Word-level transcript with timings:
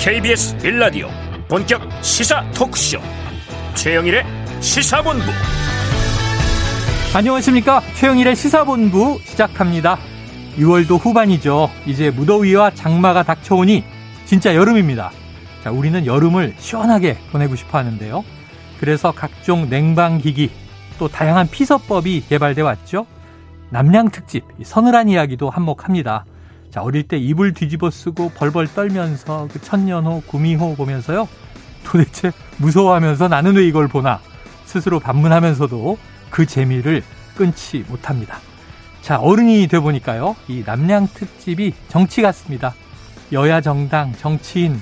KBS 0.00 0.56
빌라디오 0.56 1.08
본격 1.46 1.82
시사 2.02 2.42
토크쇼. 2.52 2.98
최영일의 3.74 4.24
시사본부. 4.62 5.26
안녕하십니까? 7.14 7.82
최영일의 7.96 8.34
시사본부 8.34 9.18
시작합니다. 9.22 9.98
6월도 10.56 10.98
후반이죠. 10.98 11.68
이제 11.84 12.08
무더위와 12.08 12.70
장마가 12.70 13.24
닥쳐오니 13.24 13.84
진짜 14.24 14.54
여름입니다. 14.54 15.10
자 15.62 15.70
우리는 15.70 16.06
여름을 16.06 16.54
시원하게 16.56 17.18
보내고 17.30 17.54
싶어 17.54 17.76
하는데요. 17.76 18.24
그래서 18.78 19.12
각종 19.12 19.68
냉방기기 19.68 20.50
또 20.98 21.08
다양한 21.08 21.50
피서법이 21.50 22.24
개발돼 22.26 22.62
왔죠. 22.62 23.04
남양 23.68 24.12
특집 24.12 24.44
서늘한 24.62 25.10
이야기도 25.10 25.50
한몫합니다 25.50 26.24
자, 26.70 26.82
어릴 26.82 27.02
때 27.02 27.18
이불 27.18 27.52
뒤집어 27.52 27.90
쓰고 27.90 28.30
벌벌 28.30 28.68
떨면서 28.68 29.48
그 29.52 29.60
천년호, 29.60 30.22
구미호 30.26 30.76
보면서요. 30.76 31.28
도대체 31.84 32.30
무서워하면서 32.58 33.28
나는 33.28 33.56
왜 33.56 33.66
이걸 33.66 33.88
보나 33.88 34.20
스스로 34.66 35.00
반문하면서도 35.00 35.98
그 36.30 36.46
재미를 36.46 37.02
끊지 37.34 37.84
못합니다. 37.88 38.38
자, 39.02 39.18
어른이 39.18 39.66
돼 39.66 39.80
보니까요. 39.80 40.36
이 40.46 40.62
남양 40.64 41.08
특집이 41.12 41.74
정치 41.88 42.22
같습니다. 42.22 42.74
여야 43.32 43.60
정당, 43.60 44.12
정치인 44.12 44.80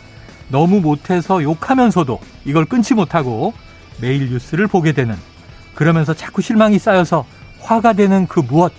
너무 0.49 0.81
못해서 0.81 1.43
욕하면서도 1.43 2.21
이걸 2.45 2.67
끊지 2.67 2.95
못하고 2.95 3.55
매일 4.01 4.29
뉴스를 4.31 4.67
보게 4.67 4.93
되는 4.93 5.15
그러면서 5.75 6.13
자꾸 6.13 6.43
실망이 6.43 6.79
쌓여서 6.79 7.25
화가 7.61 7.95
되는 7.95 8.27
그 8.27 8.41
무엇 8.41 8.73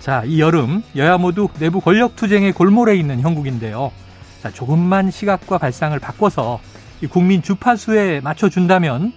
자, 0.00 0.22
이 0.24 0.40
여름 0.40 0.82
여야 0.96 1.18
모두 1.18 1.48
내부 1.58 1.80
권력 1.80 2.16
투쟁의 2.16 2.52
골몰에 2.52 2.96
있는 2.96 3.20
형국인데요. 3.20 3.92
자, 4.42 4.50
조금만 4.50 5.10
시각과 5.10 5.58
발상을 5.58 5.98
바꿔서 5.98 6.58
이 7.02 7.06
국민 7.06 7.42
주파수에 7.42 8.20
맞춰준다면 8.20 9.12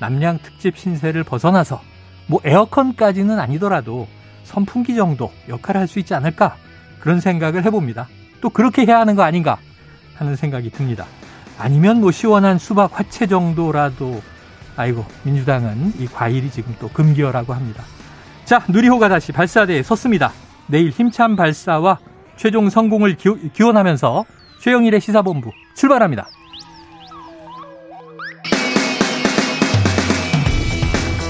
남양 0.00 0.38
특집 0.42 0.78
신세를 0.78 1.22
벗어나서 1.22 1.80
뭐 2.26 2.40
에어컨까지는 2.44 3.38
아니더라도 3.38 4.08
선풍기 4.44 4.96
정도 4.96 5.30
역할을 5.48 5.82
할 5.82 5.86
수 5.86 5.98
있지 5.98 6.14
않을까 6.14 6.56
그런 6.98 7.20
생각을 7.20 7.64
해봅니다. 7.64 8.08
또 8.40 8.48
그렇게 8.48 8.86
해야 8.86 9.00
하는 9.00 9.14
거 9.14 9.22
아닌가 9.22 9.58
하는 10.14 10.34
생각이 10.34 10.70
듭니다. 10.70 11.06
아니면 11.58 12.00
뭐 12.00 12.10
시원한 12.10 12.58
수박 12.58 12.98
화채 12.98 13.26
정도라도 13.26 14.22
아이고 14.76 15.04
민주당은 15.24 15.92
이 15.98 16.06
과일이 16.06 16.50
지금 16.50 16.74
또 16.80 16.88
금기어라고 16.88 17.52
합니다. 17.52 17.84
자, 18.52 18.62
누리호가 18.68 19.08
다시 19.08 19.32
발사대에 19.32 19.82
섰습니다. 19.82 20.30
내일 20.66 20.90
힘찬 20.90 21.36
발사와 21.36 21.98
최종 22.36 22.68
성공을 22.68 23.16
기, 23.16 23.62
원하면서 23.62 24.26
최영일의 24.60 25.00
시사본부 25.00 25.50
출발합니다. 25.74 26.28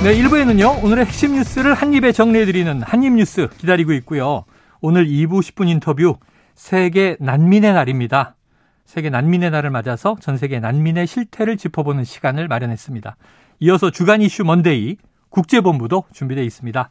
네, 0.03 0.21
1부에는요, 0.21 0.83
오늘의 0.83 1.05
핵심 1.05 1.35
뉴스를 1.35 1.75
한입에 1.75 2.11
정리해드리는 2.11 2.83
한입뉴스 2.83 3.51
기다리고 3.57 3.93
있고요. 3.93 4.45
오늘 4.81 5.07
2부 5.07 5.43
10분 5.43 5.69
인터뷰, 5.69 6.17
세계 6.57 7.17
난민의 7.21 7.73
날입니다. 7.73 8.35
세계 8.85 9.11
난민의 9.11 9.53
날을 9.53 9.71
맞아서 9.71 10.17
전 10.19 10.37
세계 10.37 10.59
난민의 10.59 11.07
실태를 11.07 11.57
짚어보는 11.57 12.03
시간을 12.03 12.49
마련했습니다. 12.49 13.15
이어서 13.61 13.93
주간 13.93 14.23
이슈 14.23 14.43
먼데이, 14.43 14.97
국제본부도 15.29 16.03
준비되어 16.13 16.43
있습니다. 16.43 16.91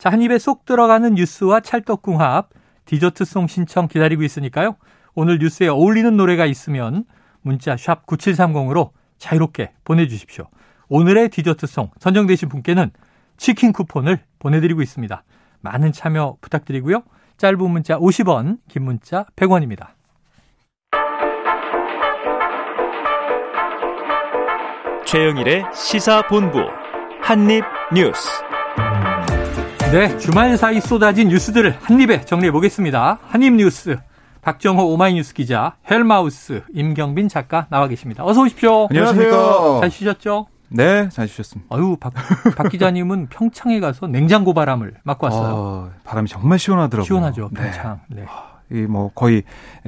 자, 0.00 0.08
한 0.08 0.22
입에 0.22 0.38
쏙 0.38 0.64
들어가는 0.64 1.12
뉴스와 1.12 1.60
찰떡궁합, 1.60 2.48
디저트송 2.86 3.48
신청 3.48 3.86
기다리고 3.86 4.22
있으니까요. 4.22 4.76
오늘 5.14 5.38
뉴스에 5.38 5.68
어울리는 5.68 6.16
노래가 6.16 6.46
있으면 6.46 7.04
문자 7.42 7.76
샵 7.76 8.06
9730으로 8.06 8.92
자유롭게 9.18 9.72
보내주십시오. 9.84 10.46
오늘의 10.88 11.28
디저트송 11.28 11.90
선정되신 11.98 12.48
분께는 12.48 12.92
치킨 13.36 13.74
쿠폰을 13.74 14.20
보내드리고 14.38 14.80
있습니다. 14.80 15.22
많은 15.60 15.92
참여 15.92 16.38
부탁드리고요. 16.40 17.02
짧은 17.36 17.70
문자 17.70 17.98
50원, 17.98 18.56
긴 18.68 18.84
문자 18.84 19.26
100원입니다. 19.36 19.88
최영일의 25.04 25.66
시사본부 25.74 26.60
한입뉴스. 27.20 28.49
네, 29.92 30.16
주말 30.18 30.56
사이 30.56 30.80
쏟아진 30.80 31.28
뉴스들을 31.28 31.76
한입에 31.82 32.20
정리해 32.20 32.52
보겠습니다. 32.52 33.18
한입 33.26 33.54
뉴스 33.54 33.98
박정호 34.40 34.84
오마이뉴스 34.92 35.34
기자, 35.34 35.74
헬마우스 35.90 36.62
임경빈 36.72 37.28
작가 37.28 37.66
나와 37.70 37.88
계십니다. 37.88 38.24
어서 38.24 38.42
오십시오. 38.42 38.86
안녕하십니까. 38.88 39.80
잘 39.80 39.90
쉬셨죠? 39.90 40.46
네, 40.68 41.08
잘 41.08 41.26
쉬셨습니다. 41.26 41.74
아유, 41.74 41.96
박, 41.98 42.12
박 42.56 42.68
기자님은 42.68 43.30
평창에 43.30 43.80
가서 43.80 44.06
냉장고 44.06 44.54
바람을 44.54 44.94
맞고 45.02 45.26
왔어요. 45.26 45.54
어, 45.56 45.90
바람이 46.04 46.28
정말 46.28 46.60
시원하더라고요. 46.60 47.04
시원하죠, 47.04 47.50
평창. 47.52 48.00
네. 48.08 48.22
네. 48.22 48.26
이뭐 48.72 49.10
거의 49.14 49.42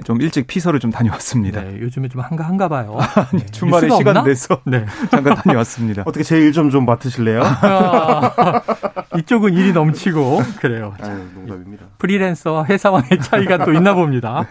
좀 0.05 0.21
일찍 0.21 0.47
피서를 0.47 0.81
좀 0.81 0.91
다녀왔습니다. 0.91 1.63
네, 1.63 1.81
요즘에 1.81 2.09
좀 2.09 2.21
한가 2.21 2.45
한가 2.45 2.69
봐요. 2.69 2.99
아니, 3.15 3.43
네. 3.43 3.47
주말에 3.47 3.89
시간 3.89 4.17
없나? 4.17 4.23
내서 4.25 4.61
네. 4.67 4.85
잠깐 5.11 5.37
다녀왔습니다. 5.37 6.03
어떻게 6.07 6.25
제 6.25 6.39
일 6.39 6.53
좀 6.53 6.71
좀 6.71 6.85
맡으실래요? 6.87 7.43
아, 7.45 8.63
이쪽은 9.19 9.55
일이 9.55 9.73
넘치고 9.73 10.41
그래요. 10.61 10.95
아유, 11.01 11.17
농담입니다. 11.35 11.87
프리랜서와 11.99 12.65
회사원의 12.65 13.21
차이가 13.23 13.65
또 13.65 13.73
있나 13.73 13.95
봅니다. 13.95 14.47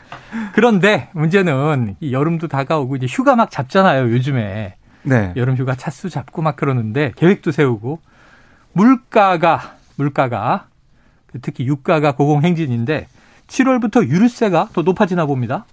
그런데 0.54 1.10
문제는 1.14 1.96
이 2.00 2.14
여름도 2.14 2.48
다가오고 2.48 2.96
이제 2.96 3.06
휴가 3.08 3.36
막 3.36 3.52
잡잖아요, 3.52 4.04
요즘에. 4.12 4.76
네. 5.04 5.34
여름 5.36 5.58
휴가 5.58 5.74
차수 5.76 6.10
잡고 6.10 6.42
막 6.42 6.56
그러는데 6.56 7.12
계획도 7.16 7.52
세우고 7.52 8.00
물가가 8.74 9.76
물가가 9.96 10.68
특히 11.42 11.66
유가가 11.66 12.12
고공행진인데 12.14 13.08
7월부터 13.52 14.08
유류세가 14.08 14.70
더 14.74 14.82
높아지나 14.82 15.26
봅니다. 15.26 15.66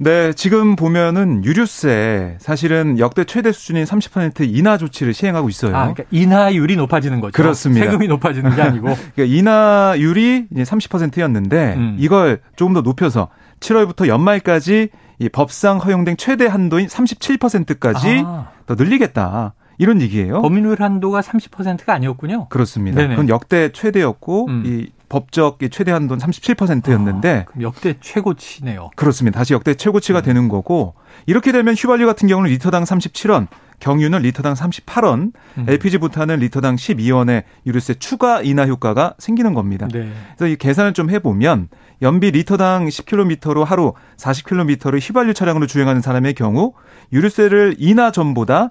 네, 0.00 0.32
지금 0.32 0.76
보면은 0.76 1.44
유류세 1.44 2.38
사실은 2.40 3.00
역대 3.00 3.24
최대 3.24 3.50
수준인 3.50 3.84
30% 3.84 4.48
인하 4.48 4.78
조치를 4.78 5.12
시행하고 5.12 5.48
있어요. 5.48 5.76
아, 5.76 5.92
그러니까 5.92 6.04
인하율이 6.12 6.76
높아지는 6.76 7.20
거죠. 7.20 7.32
그렇습니다. 7.32 7.84
세금이 7.84 8.06
높아지는 8.06 8.54
게 8.54 8.62
아니고. 8.62 8.86
그러니까 9.14 9.36
인하율이 9.36 10.46
이제 10.52 10.62
30%였는데 10.62 11.74
음. 11.76 11.96
이걸 11.98 12.40
조금 12.54 12.74
더 12.74 12.80
높여서 12.80 13.28
7월부터 13.58 14.06
연말까지 14.06 14.90
이 15.18 15.28
법상 15.28 15.78
허용된 15.78 16.16
최대 16.16 16.46
한도인 16.46 16.86
37%까지 16.86 18.22
아. 18.24 18.50
더 18.66 18.76
늘리겠다. 18.76 19.54
이런 19.78 20.02
얘기예요. 20.02 20.42
법률 20.42 20.80
한도가 20.80 21.20
30%가 21.20 21.94
아니었군요. 21.94 22.48
그렇습니다. 22.48 23.00
네네. 23.00 23.14
그건 23.14 23.28
역대 23.28 23.70
최대였고 23.72 24.46
음. 24.48 24.62
이 24.66 24.90
법적 25.08 25.58
최대 25.70 25.90
한도는 25.90 26.20
37%였는데 26.20 27.46
아, 27.48 27.60
역대 27.60 27.94
최고치네요. 28.00 28.90
그렇습니다. 28.94 29.38
다시 29.38 29.54
역대 29.54 29.74
최고치가 29.74 30.20
음. 30.20 30.22
되는 30.22 30.48
거고 30.48 30.94
이렇게 31.26 31.52
되면 31.52 31.74
휘발유 31.74 32.06
같은 32.06 32.28
경우는 32.28 32.50
리터당 32.50 32.84
37원, 32.84 33.46
경유는 33.80 34.20
리터당 34.20 34.54
38원, 34.54 35.32
음. 35.58 35.66
LPG 35.66 35.98
부탄은 35.98 36.40
리터당 36.40 36.76
12원의 36.76 37.44
유류세 37.64 37.94
추가 37.94 38.42
인하 38.42 38.66
효과가 38.66 39.14
생기는 39.18 39.54
겁니다. 39.54 39.88
네. 39.90 40.10
그래서 40.36 40.52
이 40.52 40.56
계산을 40.56 40.92
좀 40.92 41.10
해보면 41.10 41.68
연비 42.02 42.32
리터당 42.32 42.86
10km로 42.86 43.64
하루 43.64 43.94
40km를 44.16 45.00
휘발유 45.00 45.34
차량으로 45.34 45.66
주행하는 45.66 46.00
사람의 46.02 46.34
경우 46.34 46.74
유류세를 47.12 47.76
인하 47.78 48.10
전보다 48.10 48.64
아, 48.64 48.70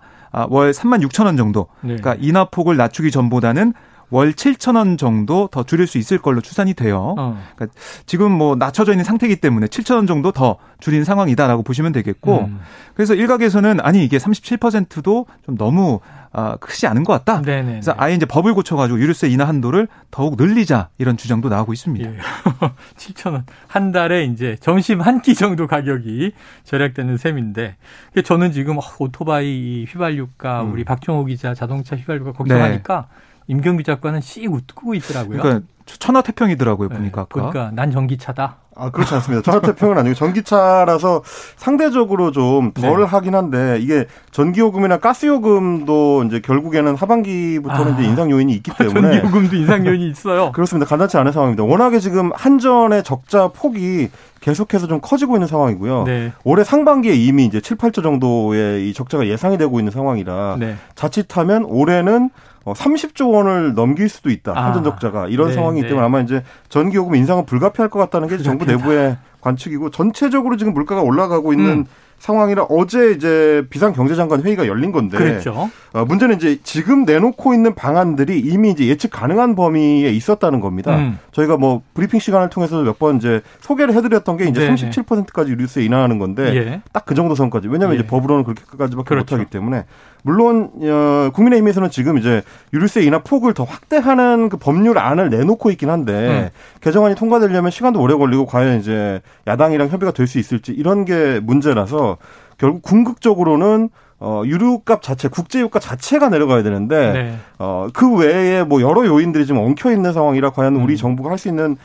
월 0.49 0.71
3만 0.71 1.07
6천 1.07 1.25
원 1.25 1.37
정도. 1.37 1.67
네. 1.81 1.95
그러니까 1.95 2.15
인하폭을 2.19 2.77
낮추기 2.77 3.11
전보다는 3.11 3.73
월 4.09 4.31
7천 4.33 4.75
원 4.77 4.97
정도 4.97 5.47
더 5.51 5.63
줄일 5.63 5.85
수 5.87 5.97
있을 5.97 6.17
걸로 6.17 6.39
추산이 6.41 6.73
돼요. 6.73 7.13
어. 7.17 7.37
그러니까 7.55 7.77
지금 8.05 8.31
뭐 8.31 8.55
낮춰져 8.55 8.93
있는 8.93 9.03
상태이기 9.03 9.37
때문에 9.37 9.67
7천 9.67 9.95
원 9.95 10.07
정도 10.07 10.31
더 10.31 10.57
줄인 10.79 11.03
상황이다라고 11.03 11.63
보시면 11.63 11.91
되겠고 11.91 12.45
음. 12.45 12.59
그래서 12.93 13.13
일각에서는 13.15 13.79
아니 13.81 14.03
이게 14.05 14.17
37%도 14.17 15.25
좀 15.45 15.57
너무 15.57 15.99
아, 16.31 16.55
크지 16.57 16.85
않은 16.87 17.03
것 17.03 17.13
같다. 17.13 17.41
네네네. 17.41 17.71
그래서 17.71 17.93
아예 17.97 18.13
이제 18.13 18.25
법을 18.25 18.53
고쳐가지고 18.53 18.99
유류세 18.99 19.27
인하 19.29 19.47
한도를 19.47 19.87
더욱 20.11 20.35
늘리자 20.37 20.89
이런 20.97 21.17
주장도 21.17 21.49
나오고 21.49 21.73
있습니다. 21.73 22.09
예. 22.09 22.17
7천 22.97 23.33
원 23.33 23.45
한 23.67 23.91
달에 23.91 24.23
이제 24.25 24.55
점심 24.61 25.01
한 25.01 25.21
끼 25.21 25.33
정도 25.35 25.65
가격이 25.67 26.31
절약되는 26.63 27.17
셈인데 27.17 27.75
저는 28.23 28.51
지금 28.51 28.77
오토바이 28.99 29.85
휘발유가 29.89 30.61
음. 30.61 30.71
우리 30.73 30.83
박정호 30.83 31.25
기자 31.25 31.53
자동차 31.55 31.95
휘발유가 31.95 32.33
걱정하니까 32.33 33.07
네. 33.09 33.26
임경비 33.47 33.83
작가는 33.83 34.19
씩 34.21 34.51
웃고 34.51 34.93
있더라고요. 34.95 35.41
그러니까 35.41 35.67
천하태평이더라고요 35.85 36.89
보니까 36.89 37.21
네, 37.23 37.27
보니까 37.29 37.71
난 37.73 37.91
전기차다. 37.91 38.57
아, 38.79 38.91
그렇지 38.91 39.15
않습니다. 39.15 39.41
천하태평은 39.41 39.97
아니고 39.97 40.13
전기차라서 40.13 41.23
상대적으로 41.55 42.31
좀덜 42.31 42.99
네. 42.99 43.05
하긴 43.05 43.33
한데 43.33 43.79
이게 43.81 44.05
전기요금이나 44.31 44.97
가스요금도 44.97 46.25
이제 46.25 46.39
결국에는 46.41 46.95
하반기부터는 46.95 47.93
아, 47.93 47.95
이제 47.99 48.07
인상 48.07 48.29
요인이 48.29 48.53
있기 48.53 48.71
때문에 48.77 49.21
전기요금도 49.21 49.55
인상 49.55 49.85
요인이 49.85 50.09
있어요. 50.09 50.51
그렇습니다. 50.53 50.87
간단치 50.87 51.17
않은 51.17 51.31
상황입니다. 51.31 51.63
워낙에 51.63 51.99
지금 51.99 52.31
한전의 52.35 53.03
적자 53.03 53.47
폭이 53.47 54.09
계속해서 54.41 54.85
좀 54.85 54.99
커지고 55.01 55.37
있는 55.37 55.47
상황이고요. 55.47 56.03
네. 56.03 56.31
올해 56.43 56.63
상반기에 56.63 57.15
이미 57.15 57.45
이제 57.45 57.59
7, 57.59 57.77
8조 57.77 58.03
정도의 58.03 58.87
이 58.87 58.93
적자가 58.93 59.25
예상이 59.25 59.57
되고 59.57 59.79
있는 59.79 59.91
상황이라 59.91 60.57
네. 60.59 60.75
자칫하면 60.93 61.65
올해는 61.65 62.29
어, 62.67 62.73
30조 62.73 63.31
원을 63.31 63.75
넘길 63.75 64.09
수도 64.09 64.29
있다. 64.29 64.51
아, 64.53 64.65
한전 64.65 64.83
적자가 64.83 65.29
이런 65.29 65.47
네, 65.47 65.53
상황이기 65.53 65.83
네. 65.83 65.87
때문에 65.87 66.05
아마 66.05 66.19
이제 66.19 66.43
전기요금 66.67 67.15
인상은 67.15 67.45
불가피할 67.45 67.89
것 67.89 67.97
같다는 67.99 68.27
게 68.27 68.37
정부. 68.39 68.65
내부의 68.65 69.15
관측이고 69.39 69.89
전체적으로 69.91 70.57
지금 70.57 70.73
물가가 70.73 71.01
올라가고 71.01 71.53
있는 71.53 71.69
음. 71.69 71.85
상황이라 72.19 72.63
어제 72.69 73.11
이제 73.11 73.63
비상 73.69 73.93
경제장관 73.93 74.41
회의가 74.41 74.65
열린 74.65 74.91
건데 74.91 75.19
그랬죠. 75.19 75.69
어, 75.93 76.03
문제는 76.03 76.37
이제 76.37 76.59
지금 76.63 77.05
내놓고 77.05 77.53
있는 77.53 77.75
방안들이 77.75 78.39
이미 78.39 78.71
이제 78.71 78.87
예측 78.87 79.11
가능한 79.11 79.55
범위에 79.55 80.09
있었다는 80.09 80.59
겁니다. 80.59 80.97
음. 80.97 81.19
저희가 81.31 81.57
뭐 81.57 81.83
브리핑 81.93 82.19
시간을 82.19 82.49
통해서 82.49 82.81
몇 82.81 82.97
번 82.97 83.17
이제 83.17 83.41
소개를 83.61 83.93
해드렸던 83.93 84.35
게 84.37 84.45
이제 84.45 84.59
네네. 84.61 84.75
37%까지 84.89 85.51
유류세 85.51 85.83
인하하는 85.83 86.17
건데 86.17 86.55
예. 86.55 86.81
딱그 86.91 87.13
정도 87.13 87.35
선까지. 87.35 87.67
왜냐하면 87.67 87.95
예. 87.97 87.99
이제 87.99 88.07
법으로는 88.09 88.43
그렇게까지밖에 88.45 89.07
그렇죠. 89.07 89.35
못하기 89.35 89.51
때문에 89.51 89.85
물론 90.27 90.71
어, 90.83 91.29
국민의힘에서는 91.33 91.89
지금 91.89 92.17
이제 92.17 92.41
유류세 92.73 93.01
인하 93.03 93.19
폭을 93.19 93.53
더 93.53 93.63
확대하는 93.63 94.49
그 94.49 94.57
법률안을 94.57 95.29
내놓고 95.29 95.71
있긴 95.71 95.89
한데 95.89 96.51
음. 96.53 96.79
개정안이 96.81 97.15
통과되려면 97.15 97.71
시간도 97.71 98.01
오래 98.01 98.13
걸리고 98.13 98.45
과연 98.45 98.77
이제 98.81 99.21
야당이랑 99.47 99.87
협의가 99.87 100.11
될 100.11 100.27
수 100.27 100.37
있을지 100.37 100.73
이런 100.73 101.05
게 101.05 101.39
문제라서 101.41 102.17
결국 102.57 102.81
궁극적으로는 102.81 103.87
어, 104.19 104.41
유류값 104.45 105.03
자체, 105.03 105.27
국제유가 105.29 105.79
자체가 105.79 106.29
내려가야 106.29 106.63
되는데, 106.63 107.13
네. 107.13 107.35
어, 107.59 107.87
그 107.93 108.15
외에 108.15 108.63
뭐 108.63 108.81
여러 108.81 109.05
요인들이 109.05 109.45
지금 109.45 109.61
엉켜 109.61 109.91
있는 109.91 110.11
상황이라 110.11 110.49
과연 110.49 110.75
우리 110.77 110.95
음. 110.95 110.97
정부가 110.97 111.29
할 111.29 111.37
수 111.37 111.47
있는 111.49 111.73
어, 111.73 111.77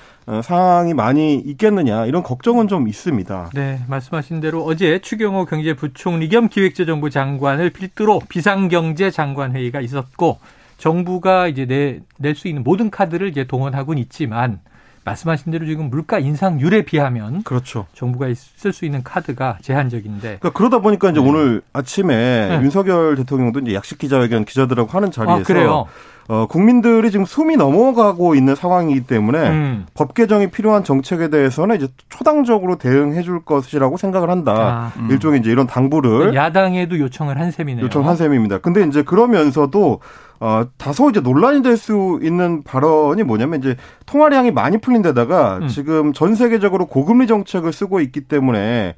상황이 0.42 0.94
많이 0.94 1.34
있겠느냐, 1.34 2.06
이런 2.06 2.22
걱정은 2.22 2.68
좀 2.68 2.88
있습니다. 2.88 3.50
네, 3.54 3.80
말씀하신 3.88 4.40
대로 4.40 4.64
어제 4.64 5.00
추경호 5.00 5.46
경제부총리 5.46 6.28
겸 6.28 6.48
기획재정부 6.48 7.10
장관을 7.10 7.70
필두로 7.70 8.20
비상경제 8.28 9.10
장관 9.10 9.52
회의가 9.54 9.80
있었고 9.80 10.38
정부가 10.78 11.48
이제 11.48 11.66
내, 11.66 12.00
낼 12.18 12.34
수 12.34 12.48
있는 12.48 12.62
모든 12.64 12.90
카드를 12.90 13.28
이제 13.28 13.44
동원하고는 13.44 14.00
있지만 14.02 14.60
말씀하신 15.04 15.52
대로 15.52 15.66
지금 15.66 15.90
물가 15.90 16.18
인상률에 16.18 16.82
비하면 16.82 17.42
그렇죠. 17.42 17.86
정부가 17.94 18.26
쓸 18.34 18.72
수 18.72 18.84
있는 18.84 19.02
카드가 19.02 19.58
제한적인데 19.60 20.38
그러니까 20.40 20.50
그러다 20.50 20.80
보니까 20.80 21.10
이제 21.10 21.20
네. 21.20 21.28
오늘 21.28 21.62
아침에 21.72 22.48
네. 22.48 22.60
윤석열 22.62 23.16
대통령도 23.16 23.60
이제 23.60 23.74
약식 23.74 23.98
기자회견 23.98 24.44
기자들하고 24.44 24.90
하는 24.90 25.10
자리에서 25.10 25.40
아, 25.40 25.42
그래요. 25.42 25.86
어, 26.28 26.46
국민들이 26.46 27.10
지금 27.10 27.26
숨이 27.26 27.56
넘어가고 27.56 28.34
있는 28.34 28.54
상황이기 28.54 29.02
때문에 29.02 29.50
음. 29.50 29.86
법 29.92 30.14
개정이 30.14 30.50
필요한 30.50 30.84
정책에 30.84 31.28
대해서는 31.28 31.76
이제 31.76 31.88
초당적으로 32.08 32.76
대응해 32.76 33.22
줄 33.22 33.44
것이라고 33.44 33.96
생각을 33.96 34.30
한다. 34.30 34.52
아, 34.52 34.92
음. 35.00 35.08
일종의 35.10 35.40
이제 35.40 35.50
이런 35.50 35.66
당부를 35.66 36.34
야당에도 36.34 36.98
요청을 36.98 37.40
한 37.40 37.50
셈이네요. 37.50 37.84
요청 37.84 38.06
한 38.06 38.16
셈입니다. 38.16 38.58
근데 38.58 38.84
이제 38.86 39.02
그러면서도 39.02 40.00
어, 40.42 40.66
다소 40.76 41.10
이제 41.10 41.20
논란이 41.20 41.62
될 41.62 41.76
수 41.76 42.20
있는 42.22 42.62
발언이 42.62 43.22
뭐냐면 43.22 43.60
이제 43.60 43.76
통화량이 44.06 44.50
많이 44.50 44.78
풀린 44.78 45.02
데다가 45.02 45.58
음. 45.62 45.68
지금 45.68 46.12
전 46.12 46.34
세계적으로 46.34 46.86
고금리 46.86 47.26
정책을 47.26 47.72
쓰고 47.72 48.00
있기 48.00 48.22
때문에 48.22 48.94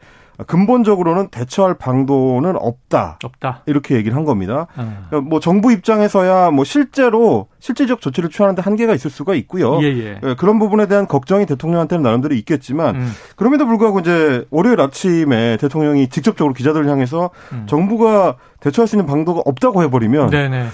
근본적으로는 0.46 1.28
대처할 1.28 1.74
방도는 1.74 2.56
없다. 2.56 3.18
없다. 3.22 3.62
이렇게 3.66 3.94
얘기를 3.94 4.16
한 4.16 4.24
겁니다. 4.24 4.66
어. 4.76 5.04
그러니까 5.08 5.20
뭐 5.20 5.38
정부 5.38 5.70
입장에서야 5.72 6.50
뭐 6.50 6.64
실제로 6.64 7.46
실질적 7.60 8.00
조치를 8.00 8.30
취하는데 8.30 8.60
한계가 8.60 8.94
있을 8.94 9.10
수가 9.10 9.34
있고요. 9.34 9.80
예, 9.82 9.86
예. 9.86 10.20
예, 10.22 10.34
그런 10.34 10.58
부분에 10.58 10.86
대한 10.86 11.06
걱정이 11.06 11.46
대통령한테는 11.46 12.02
나름대로 12.02 12.34
있겠지만 12.34 12.96
음, 12.96 13.12
그럼에도 13.36 13.66
불구하고 13.66 14.00
이제 14.00 14.44
월요일 14.50 14.80
아침에 14.80 15.56
대통령이 15.58 16.08
직접적으로 16.08 16.52
기자들을 16.52 16.88
향해서 16.88 17.30
음. 17.52 17.66
정부가 17.68 18.36
대처할 18.60 18.88
수 18.88 18.96
있는 18.96 19.06
방도가 19.06 19.42
없다고 19.44 19.82
해버리면 19.84 20.30
네네. 20.30 20.66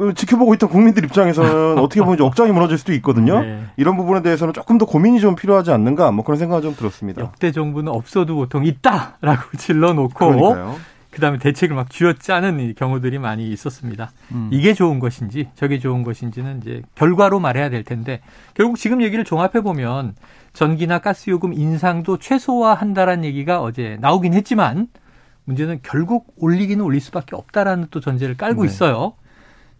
어, 0.00 0.12
지켜보고 0.12 0.54
있던 0.54 0.70
국민들 0.70 1.04
입장에서는 1.04 1.78
어떻게 1.78 2.00
보면 2.00 2.14
이제 2.14 2.24
억장이 2.24 2.52
무너질 2.52 2.78
수도 2.78 2.94
있거든요. 2.94 3.40
네. 3.40 3.64
이런 3.76 3.96
부분에 3.96 4.22
대해서는 4.22 4.54
조금 4.54 4.78
더 4.78 4.86
고민이 4.86 5.20
좀 5.20 5.36
필요하지 5.36 5.70
않는가 5.70 6.10
뭐 6.10 6.24
그런 6.24 6.38
생각이 6.38 6.62
좀 6.62 6.74
들었습니다. 6.74 7.20
역대 7.20 7.52
정부는 7.52 7.92
없어도 7.92 8.34
보통 8.34 8.64
있다라고 8.64 9.56
질러놓고 9.58 10.14
그러니까요. 10.14 10.76
그다음에 11.10 11.38
대책을 11.38 11.74
막 11.74 11.90
쥐어짜는 11.90 12.60
이 12.60 12.74
경우들이 12.74 13.18
많이 13.18 13.50
있었습니다. 13.50 14.12
음. 14.32 14.48
이게 14.52 14.74
좋은 14.74 15.00
것인지 15.00 15.48
저게 15.56 15.78
좋은 15.78 16.02
것인지는 16.02 16.60
이제 16.62 16.82
결과로 16.94 17.40
말해야 17.40 17.68
될 17.68 17.82
텐데 17.82 18.20
결국 18.54 18.78
지금 18.78 19.02
얘기를 19.02 19.24
종합해 19.24 19.60
보면 19.62 20.14
전기나 20.52 21.00
가스 21.00 21.30
요금 21.30 21.52
인상도 21.52 22.16
최소화한다라는 22.18 23.24
얘기가 23.24 23.60
어제 23.60 23.98
나오긴 24.00 24.34
했지만 24.34 24.86
문제는 25.44 25.80
결국 25.82 26.32
올리기는 26.38 26.82
올릴 26.84 27.00
수밖에 27.00 27.34
없다라는 27.34 27.88
또 27.90 28.00
전제를 28.00 28.36
깔고 28.36 28.62
네. 28.62 28.68
있어요. 28.68 29.14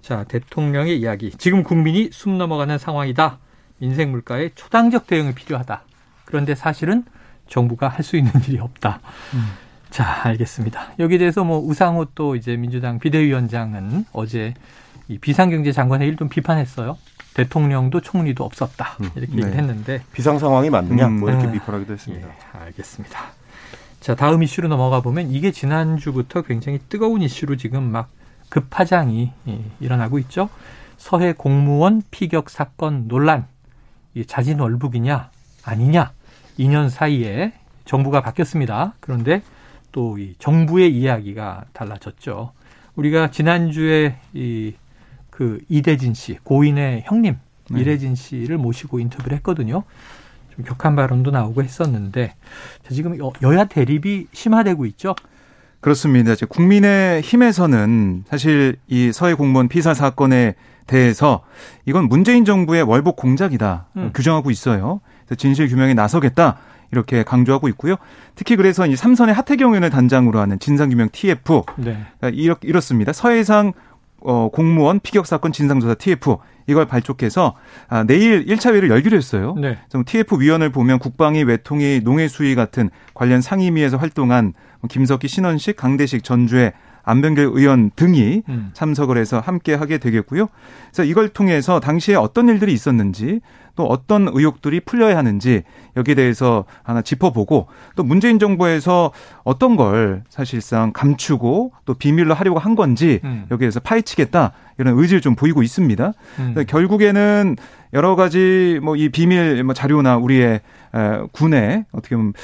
자, 0.02 0.24
대통령의 0.24 0.98
이야기. 0.98 1.30
지금 1.32 1.62
국민이 1.62 2.10
숨 2.12 2.38
넘어가는 2.38 2.78
상황이다. 2.78 3.38
인생 3.80 4.10
물가에 4.10 4.50
초당적 4.54 5.06
대응이 5.06 5.34
필요하다. 5.34 5.82
그런데 6.24 6.54
사실은 6.54 7.04
정부가 7.48 7.88
할 7.88 8.02
수 8.04 8.16
있는 8.16 8.32
일이 8.46 8.58
없다. 8.58 9.00
자, 9.90 10.20
알겠습니다. 10.28 10.92
여기에 10.98 11.18
대해서 11.18 11.44
뭐 11.44 11.58
우상호 11.58 12.06
또 12.14 12.36
이제 12.36 12.56
민주당 12.56 12.98
비대위원장은 12.98 14.06
어제 14.12 14.54
이 15.08 15.18
비상경제 15.18 15.72
장관 15.72 16.00
회의를 16.00 16.16
좀 16.16 16.28
비판했어요. 16.28 16.96
대통령도 17.34 18.00
총리도 18.00 18.44
없었다. 18.44 18.96
이렇게 19.16 19.32
얘기를 19.32 19.50
네. 19.50 19.56
했는데 19.56 20.02
비상 20.12 20.38
상황이 20.38 20.70
맞느냐 20.70 21.06
음. 21.06 21.20
뭐 21.20 21.30
이렇게 21.30 21.46
아, 21.48 21.50
비판하기도 21.52 21.92
했습니다. 21.92 22.28
예, 22.28 22.58
알겠습니다. 22.64 23.18
자, 24.00 24.14
다음 24.14 24.42
이슈로 24.42 24.68
넘어가 24.68 25.00
보면 25.00 25.30
이게 25.30 25.50
지난주부터 25.50 26.42
굉장히 26.42 26.78
뜨거운 26.88 27.22
이슈로 27.22 27.56
지금 27.56 27.82
막 27.84 28.08
급파장이 28.50 29.32
예, 29.48 29.60
일어나고 29.80 30.18
있죠. 30.20 30.48
서해 30.98 31.32
공무원 31.32 32.02
피격 32.10 32.50
사건 32.50 33.08
논란. 33.08 33.46
이 34.14 34.26
자진 34.26 34.58
월북이냐 34.60 35.30
아니냐 35.64 36.12
2년 36.58 36.90
사이에 36.90 37.52
정부가 37.84 38.20
바뀌었습니다. 38.20 38.94
그런데 39.00 39.42
또 39.92 40.18
이 40.18 40.34
정부의 40.38 40.94
이야기가 40.96 41.64
달라졌죠. 41.72 42.52
우리가 42.96 43.30
지난주에 43.30 44.16
이 44.34 44.74
그 45.30 45.58
이대진 45.70 46.12
씨 46.12 46.34
고인의 46.42 47.04
형님 47.06 47.38
네. 47.70 47.80
이대진 47.80 48.14
씨를 48.14 48.58
모시고 48.58 48.98
인터뷰를 48.98 49.38
했거든요. 49.38 49.84
좀 50.54 50.64
격한 50.66 50.94
발언도 50.96 51.30
나오고 51.30 51.62
했었는데 51.62 52.34
자, 52.82 52.94
지금 52.94 53.18
여- 53.18 53.32
여야 53.40 53.64
대립이 53.64 54.26
심화되고 54.34 54.84
있죠. 54.86 55.14
그렇습니다. 55.80 56.32
이제 56.32 56.46
국민의 56.46 57.22
힘에서는 57.22 58.24
사실 58.28 58.76
이 58.86 59.12
서해 59.12 59.34
공무원 59.34 59.68
피살 59.68 59.94
사건에 59.94 60.54
대해서 60.86 61.42
이건 61.86 62.08
문재인 62.08 62.44
정부의 62.44 62.82
월복 62.82 63.16
공작이다 63.16 63.86
음. 63.96 64.10
규정하고 64.14 64.50
있어요. 64.50 65.00
그래서 65.24 65.36
진실 65.36 65.68
규명에 65.68 65.94
나서겠다 65.94 66.58
이렇게 66.92 67.22
강조하고 67.22 67.68
있고요. 67.68 67.96
특히 68.34 68.56
그래서 68.56 68.86
이 68.86 68.96
삼선의 68.96 69.34
하태경 69.34 69.70
의원을 69.70 69.90
단장으로 69.90 70.38
하는 70.40 70.58
진상규명 70.58 71.10
TF 71.12 71.62
네. 71.76 72.04
이렇, 72.32 72.56
이렇 72.62 72.80
습니다. 72.80 73.12
서해상 73.12 73.72
어, 74.22 74.50
공무원 74.52 75.00
피격 75.00 75.26
사건 75.26 75.52
진상조사 75.52 75.94
TF 75.94 76.36
이걸 76.66 76.86
발족해서 76.86 77.54
아, 77.88 78.04
내일 78.04 78.44
1차 78.44 78.72
회의를 78.72 78.90
열기로 78.90 79.16
했어요. 79.16 79.54
네. 79.58 79.78
좀 79.88 80.04
TF 80.04 80.36
위원을 80.40 80.70
보면 80.70 80.98
국방위, 80.98 81.42
외통위, 81.42 82.00
농해수위 82.04 82.54
같은 82.54 82.90
관련 83.14 83.40
상임위에서 83.40 83.96
활동한 83.96 84.52
뭐 84.52 84.52
김석기, 84.88 85.28
신원식, 85.28 85.76
강대식, 85.76 86.24
전주의 86.24 86.72
안병길 87.02 87.50
의원 87.52 87.90
등이 87.96 88.42
음. 88.48 88.70
참석을 88.72 89.16
해서 89.18 89.40
함께 89.40 89.74
하게 89.74 89.98
되겠고요. 89.98 90.48
그래서 90.90 91.04
이걸 91.04 91.28
통해서 91.28 91.80
당시에 91.80 92.14
어떤 92.14 92.48
일들이 92.48 92.72
있었는지 92.72 93.40
또 93.76 93.86
어떤 93.86 94.28
의혹들이 94.28 94.80
풀려야 94.80 95.16
하는지 95.16 95.62
여기에 95.96 96.14
대해서 96.14 96.64
하나 96.82 97.02
짚어보고 97.02 97.68
또 97.96 98.02
문재인 98.02 98.38
정부에서 98.38 99.12
어떤 99.44 99.76
걸 99.76 100.22
사실상 100.28 100.92
감추고 100.92 101.72
또 101.84 101.94
비밀로 101.94 102.34
하려고 102.34 102.58
한 102.58 102.74
건지 102.74 103.20
음. 103.24 103.46
여기에서 103.50 103.80
파헤치겠다 103.80 104.52
이런 104.78 104.98
의지를 104.98 105.20
좀 105.20 105.34
보이고 105.34 105.62
있습니다. 105.62 106.12
음. 106.40 106.54
결국에는 106.66 107.56
여러 107.92 108.14
가지 108.16 108.78
뭐 108.82 108.96
이 108.96 109.08
비밀 109.08 109.64
뭐 109.64 109.72
자료나 109.72 110.16
우리의 110.18 110.60
에, 110.94 111.18
군의 111.32 111.84
어떻게 111.92 112.16
보면 112.16 112.34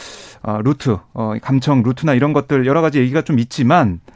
어, 0.42 0.60
루트, 0.62 0.96
어, 1.12 1.34
감청 1.42 1.82
루트나 1.82 2.14
이런 2.14 2.32
것들 2.32 2.66
여러 2.66 2.80
가지 2.80 2.98
얘기가 3.00 3.22
좀 3.22 3.38
있지만 3.38 4.00
아, 4.06 4.15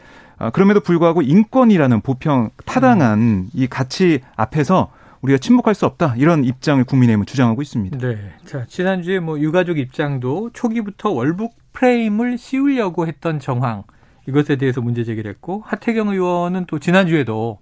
그럼에도 0.52 0.80
불구하고 0.80 1.22
인권이라는 1.22 2.00
보평 2.00 2.50
타당한 2.64 3.48
이 3.52 3.66
가치 3.66 4.20
앞에서 4.36 4.90
우리가 5.20 5.38
침묵할 5.38 5.74
수 5.74 5.84
없다 5.84 6.14
이런 6.16 6.44
입장을 6.44 6.82
국민의힘은 6.84 7.26
주장하고 7.26 7.60
있습니다. 7.60 7.98
네. 7.98 8.16
자 8.46 8.64
지난주에 8.66 9.20
뭐 9.20 9.38
유가족 9.38 9.78
입장도 9.78 10.50
초기부터 10.54 11.10
월북 11.10 11.54
프레임을 11.72 12.38
씌우려고 12.38 13.06
했던 13.06 13.38
정황 13.38 13.82
이것에 14.26 14.56
대해서 14.56 14.80
문제 14.80 15.04
제기를 15.04 15.30
했고 15.30 15.62
하태경 15.66 16.08
의원은 16.08 16.64
또 16.66 16.78
지난주에도 16.78 17.58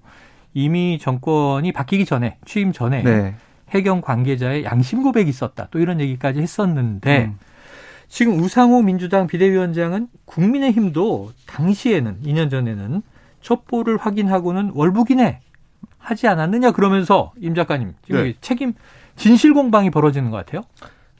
이미 0.54 0.98
정권이 1.00 1.72
바뀌기 1.72 2.04
전에 2.04 2.36
취임 2.44 2.72
전에 2.72 3.02
네. 3.02 3.34
해경 3.70 4.00
관계자의 4.00 4.64
양심 4.64 5.02
고백이 5.02 5.28
있었다. 5.28 5.68
또 5.70 5.78
이런 5.78 6.00
얘기까지 6.00 6.40
했었는데 6.40 7.24
음. 7.26 7.38
지금 8.08 8.40
우상호 8.40 8.82
민주당 8.82 9.26
비대위원장은 9.26 10.08
국민의힘도 10.24 11.32
당시에는 11.46 12.20
2년 12.24 12.50
전에는 12.50 13.02
첩보를 13.42 13.98
확인하고는 13.98 14.72
월북이네 14.74 15.40
하지 15.98 16.26
않았느냐 16.26 16.72
그러면서 16.72 17.32
임 17.38 17.54
작가님 17.54 17.94
지금 18.04 18.24
네. 18.24 18.34
책임 18.40 18.72
진실 19.16 19.52
공방이 19.52 19.90
벌어지는 19.90 20.30
것 20.30 20.38
같아요. 20.38 20.62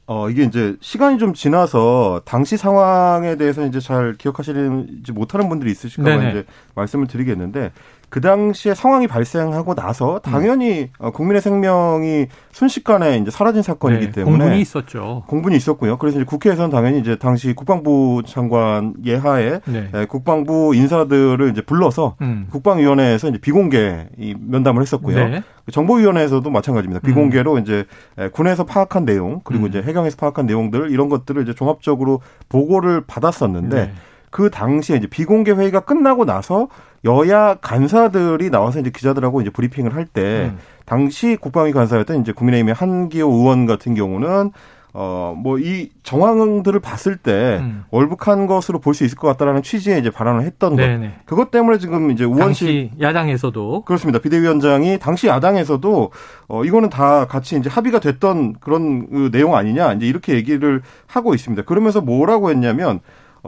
어, 0.07 0.31
이게 0.31 0.45
이제 0.45 0.75
시간이 0.81 1.19
좀 1.19 1.35
지나서 1.35 2.23
당시 2.25 2.57
상황에 2.57 3.37
대해서 3.37 3.67
이제 3.67 3.79
잘 3.79 4.15
기억하시지 4.17 5.13
못하는 5.13 5.51
분들이 5.51 5.71
있으실까봐 5.71 6.31
이제 6.31 6.47
말씀을 6.75 7.07
드리겠는데 7.07 7.73
그 8.11 8.21
당시에 8.21 8.75
상황이 8.75 9.07
발생하고 9.07 9.75
나서 9.75 10.19
당연히 10.21 10.91
음. 11.01 11.13
국민의 11.13 11.43
생명이 11.43 12.27
순식간에 12.53 13.19
이제 13.19 13.31
사라진 13.31 13.63
사건이기 13.63 14.07
네, 14.07 14.13
때문에 14.13 14.39
공분이 14.39 14.61
있었죠. 14.61 15.25
공분이 15.27 15.57
있었고요. 15.57 15.99
그래서 15.99 16.19
이제 16.19 16.25
국회에서는 16.25 16.71
당연히 16.71 17.01
이제 17.01 17.17
당시 17.17 17.53
국방부 17.53 18.23
장관 18.27 18.95
예하에 19.05 19.61
네. 19.67 19.91
예, 19.95 20.07
국방부 20.07 20.75
인사들을 20.75 21.51
이제 21.51 21.61
불러서 21.61 22.17
음. 22.23 22.47
국방위원회에서 22.51 23.29
이제 23.29 23.39
비공개 23.39 24.09
이 24.17 24.35
면담을 24.39 24.83
했었고요. 24.83 25.29
네. 25.29 25.43
정보위원회에서도 25.71 26.49
마찬가지입니다. 26.49 27.01
비공개로 27.07 27.55
음. 27.55 27.59
이제 27.59 27.85
예, 28.19 28.29
군에서 28.29 28.65
파악한 28.65 29.05
내용 29.05 29.41
그리고 29.45 29.65
음. 29.65 29.69
이제 29.69 29.83
해경에서 29.83 30.17
파악한 30.17 30.47
내용들 30.47 30.91
이런 30.91 31.11
것들을 31.11 31.43
이제 31.43 31.55
종합적으로 31.55 32.21
보고를 32.49 33.03
받았었는데 33.07 33.77
네. 33.77 33.93
그 34.31 34.51
당시에 34.51 34.97
이제 34.97 35.07
비공개 35.07 35.53
회의가 35.53 35.81
끝나고 35.81 36.25
나서 36.25 36.69
여야 37.05 37.55
간사들이 37.57 38.51
나와서 38.51 38.81
이제 38.81 38.91
기자들하고 38.91 39.41
이제 39.41 39.51
브리핑을 39.51 39.95
할때 39.95 40.51
음. 40.53 40.59
당시 40.85 41.37
국방위 41.41 41.73
간사였던 41.73 42.21
이제 42.21 42.33
국민의힘의 42.33 42.75
한기호 42.75 43.31
의원 43.31 43.67
같은 43.67 43.95
경우는 43.95 44.53
어, 44.95 45.35
뭐, 45.37 45.59
이 45.59 45.91
정황들을 46.03 46.81
봤을 46.81 47.17
때, 47.17 47.59
음. 47.61 47.85
월북한 47.91 48.47
것으로 48.47 48.81
볼 48.81 48.95
수 48.95 49.05
있을 49.05 49.19
것 49.19 49.29
같다라는 49.29 49.63
취지의 49.63 50.01
이제 50.01 50.11
발언을 50.11 50.43
했던 50.43 50.75
네네. 50.77 51.07
것. 51.07 51.27
그것 51.27 51.51
때문에 51.51 51.79
지금 51.79 52.11
이제 52.11 52.25
우원식. 52.25 52.93
야당에서도. 52.99 53.83
그렇습니다. 53.85 54.19
비대위원장이 54.19 54.99
당시 54.99 55.29
야당에서도, 55.29 56.11
어, 56.49 56.65
이거는 56.65 56.89
다 56.89 57.27
같이 57.27 57.57
이제 57.59 57.69
합의가 57.69 58.01
됐던 58.01 58.55
그런 58.61 59.09
그 59.11 59.31
내용 59.31 59.55
아니냐, 59.55 59.93
이제 59.93 60.07
이렇게 60.07 60.35
얘기를 60.35 60.81
하고 61.07 61.35
있습니다. 61.35 61.63
그러면서 61.65 62.01
뭐라고 62.01 62.51
했냐면, 62.51 63.01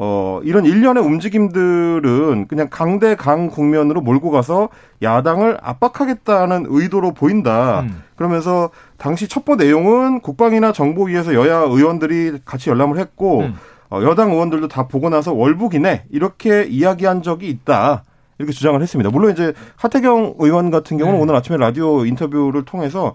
어, 0.02 0.40
이런 0.44 0.64
일련의 0.64 1.02
움직임들은 1.02 2.46
그냥 2.48 2.68
강대 2.70 3.16
강 3.16 3.48
국면으로 3.48 4.00
몰고 4.00 4.30
가서 4.30 4.70
야당을 5.02 5.58
압박하겠다는 5.60 6.64
의도로 6.70 7.12
보인다. 7.12 7.80
음. 7.80 8.02
그러면서 8.16 8.70
당시 8.96 9.28
첩보 9.28 9.56
내용은 9.56 10.20
국방이나 10.20 10.72
정보위에서 10.72 11.34
여야 11.34 11.58
의원들이 11.58 12.38
같이 12.46 12.70
열람을 12.70 12.96
했고, 12.98 13.40
음. 13.40 13.56
어, 13.90 14.00
여당 14.02 14.32
의원들도 14.32 14.68
다 14.68 14.88
보고 14.88 15.10
나서 15.10 15.34
월북이네. 15.34 16.04
이렇게 16.10 16.64
이야기한 16.64 17.22
적이 17.22 17.50
있다. 17.50 18.04
이렇게 18.38 18.52
주장을 18.52 18.80
했습니다. 18.80 19.10
물론 19.10 19.32
이제 19.32 19.52
하태경 19.76 20.36
의원 20.38 20.70
같은 20.70 20.96
경우는 20.96 21.18
네. 21.18 21.22
오늘 21.22 21.34
아침에 21.34 21.58
라디오 21.58 22.06
인터뷰를 22.06 22.64
통해서 22.64 23.12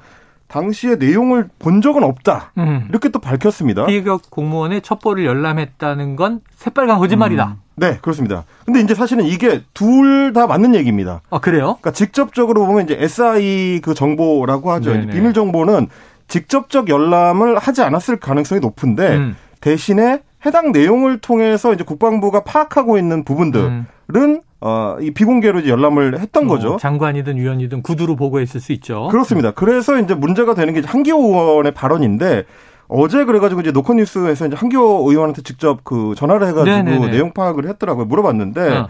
당시의 0.47 0.97
내용을 0.97 1.47
본 1.59 1.81
적은 1.81 2.03
없다. 2.03 2.51
음. 2.57 2.85
이렇게 2.89 3.09
또 3.09 3.19
밝혔습니다. 3.19 3.85
피격 3.87 4.29
공무원의 4.29 4.81
첩보를 4.81 5.25
열람했다는 5.25 6.15
건 6.15 6.41
새빨간 6.55 6.99
거짓말이다. 6.99 7.45
음. 7.57 7.61
네, 7.77 7.97
그렇습니다. 8.01 8.45
근데 8.65 8.79
이제 8.79 8.93
사실은 8.95 9.25
이게 9.25 9.61
둘 9.73 10.31
다 10.33 10.47
맞는 10.47 10.75
얘기입니다. 10.75 11.21
아, 11.29 11.39
그래요? 11.39 11.77
그러니까 11.81 11.91
직접적으로 11.91 12.65
보면 12.65 12.85
이제 12.85 12.95
SI 12.99 13.79
그 13.83 13.93
정보라고 13.93 14.71
하죠. 14.73 14.91
비밀 15.11 15.33
정보는 15.33 15.87
직접적 16.27 16.89
열람을 16.89 17.57
하지 17.59 17.81
않았을 17.83 18.17
가능성이 18.19 18.59
높은데 18.61 19.15
음. 19.17 19.35
대신에 19.61 20.21
해당 20.45 20.71
내용을 20.71 21.19
통해서 21.19 21.73
이제 21.73 21.83
국방부가 21.83 22.43
파악하고 22.43 22.97
있는 22.97 23.23
부분들 23.23 23.85
은 24.13 24.21
음. 24.21 24.41
어, 24.61 24.97
이 24.99 25.11
비공개로 25.11 25.59
이제 25.59 25.69
열람을 25.69 26.19
했던 26.19 26.45
어, 26.45 26.47
거죠. 26.47 26.77
장관이든 26.79 27.37
위원이든 27.37 27.81
구두로 27.83 28.15
보고했을 28.15 28.59
수 28.59 28.71
있죠. 28.73 29.07
그렇습니다. 29.11 29.51
그래서 29.51 29.99
이제 29.99 30.15
문제가 30.15 30.55
되는 30.55 30.73
게 30.73 30.81
한기호 30.81 31.17
의원의 31.17 31.73
발언인데 31.73 32.45
어제 32.87 33.25
그래가지고 33.25 33.61
이제 33.61 33.71
노컷뉴스에서 33.71 34.47
이제 34.47 34.55
한기호 34.55 35.09
의원한테 35.09 35.41
직접 35.41 35.83
그 35.83 36.13
전화를 36.15 36.47
해가지고 36.47 36.75
네네네. 36.77 37.07
내용 37.11 37.31
파악을 37.33 37.67
했더라고요. 37.67 38.05
물어봤는데 38.05 38.77
어. 38.77 38.89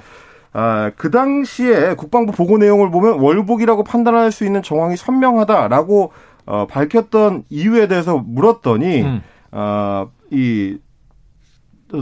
아, 0.54 0.92
그 0.96 1.12
당시에 1.12 1.96
국방부 1.96 2.32
보고 2.32 2.58
내용을 2.58 2.90
보면 2.90 3.20
월북이라고 3.20 3.84
판단할 3.84 4.32
수 4.32 4.46
있는 4.46 4.64
정황이 4.64 4.96
선명하다라고 4.96 6.14
어, 6.46 6.68
밝혔던 6.68 7.44
이유에 7.50 7.88
대해서 7.88 8.18
물었더니 8.18 9.02
음. 9.02 9.22
어, 9.52 10.10
이 10.32 10.78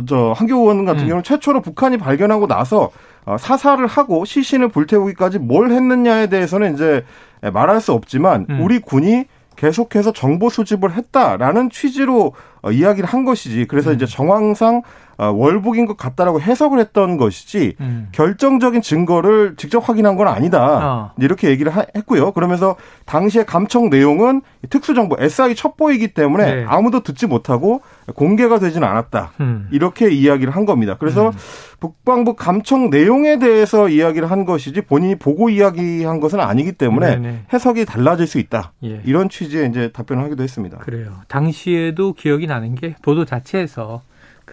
저 0.08 0.34
의원 0.40 0.86
같은 0.86 1.04
음. 1.04 1.08
경우는 1.08 1.24
최초로 1.24 1.62
북한이 1.62 1.98
발견하고 1.98 2.48
나서 2.48 2.92
어, 3.26 3.38
사살을 3.38 3.88
하고 3.88 4.26
시신을 4.26 4.70
불태우기까지 4.70 5.40
뭘 5.40 5.72
했느냐에 5.72 6.28
대해서는 6.28 6.74
이제 6.74 7.06
말할 7.42 7.82
수 7.82 7.94
없지만 7.94 8.46
음. 8.50 8.62
우리 8.62 8.80
군이 8.80 9.26
계속해서 9.56 10.14
정보 10.14 10.50
수집을 10.50 10.94
했다라는 10.94 11.70
취지로 11.70 12.34
어, 12.62 12.72
이야기를 12.72 13.08
한 13.08 13.26
것이지. 13.26 13.66
그래서 13.68 13.92
음. 13.92 13.96
이제 13.96 14.06
정황상 14.06 14.78
어, 14.78 14.82
월북인 15.18 15.86
것 15.86 15.98
같다라고 15.98 16.42
해석을 16.42 16.80
했던 16.80 17.18
것이지 17.18 17.76
음. 17.80 18.10
결정적인 18.12 18.82
증거를 18.82 19.56
직접 19.58 19.88
확인한 19.88 20.16
건 20.16 20.28
아니다. 20.28 20.62
어. 20.62 21.12
이렇게 21.20 21.50
얘기를 21.50 21.72
하, 21.72 21.86
했고요. 21.96 22.32
그러면서 22.32 22.76
당시의 23.06 23.46
감청 23.46 23.90
내용은 23.90 24.42
특수정보 24.70 25.18
SI 25.20 25.56
첩보이기 25.56 26.14
때문에 26.14 26.56
네. 26.56 26.66
아무도 26.68 27.04
듣지 27.04 27.28
못하고 27.28 27.82
공개가 28.16 28.60
되지는 28.60 28.88
않았다. 28.88 29.32
음. 29.40 29.68
이렇게 29.72 30.10
이야기를 30.10 30.56
한 30.56 30.66
겁니다. 30.66 30.98
그래서 31.00 31.28
음. 31.30 31.34
국방부 31.80 32.36
감청 32.36 32.90
내용에 32.90 33.40
대해서 33.40 33.90
이야기를 33.90 34.32
한 34.32 34.46
것이지 34.46 34.82
본인이 34.82 35.16
보고 35.16 35.50
이야기한 35.50 36.22
것은 36.22 36.40
아니기 36.40 36.72
때문에 36.72 37.18
네네. 37.18 37.40
해석이 37.52 37.86
달라질 37.86 38.26
수 38.26 38.40
있다. 38.40 38.72
예. 38.86 39.02
이런 39.06 39.28
취지의 39.28 39.70
이제 39.70 39.92
답변을 39.92 40.24
하기도 40.24 40.44
했습니다. 40.44 40.78
그래요. 40.78 41.12
당시에도 41.28 42.14
기억이 42.14 42.48
나는 42.48 42.76
게 42.76 42.96
보도 43.02 43.26
자체에서 43.26 44.02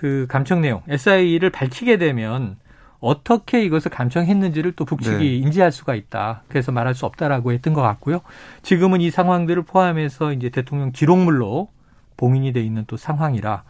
그 0.01 0.25
감청 0.31 0.63
내용 0.63 0.81
SI를 0.89 1.51
밝히게 1.51 1.99
되면 1.99 2.57
어떻게 3.01 3.63
이것을 3.63 3.91
감청했는지를 3.91 4.73
또 4.73 4.87
북측이 4.87 5.19
네. 5.19 5.37
인지할 5.37 5.71
수가 5.73 5.95
있다. 5.95 6.43
그래서 6.49 6.73
말할 6.73 6.95
수 6.95 7.05
없다라고 7.05 7.53
했던 7.53 7.75
것 7.75 7.83
같고요. 7.83 8.23
지금은 8.63 9.03
이 9.03 9.11
상황들을 9.11 9.63
포함해서 9.65 10.33
이제 10.33 10.49
대통령 10.49 10.91
기록물로 10.91 11.69
봉인이 12.17 12.51
돼 12.55 12.63
있는 12.63 12.85
또 12.87 12.97
상황이라 12.97 13.65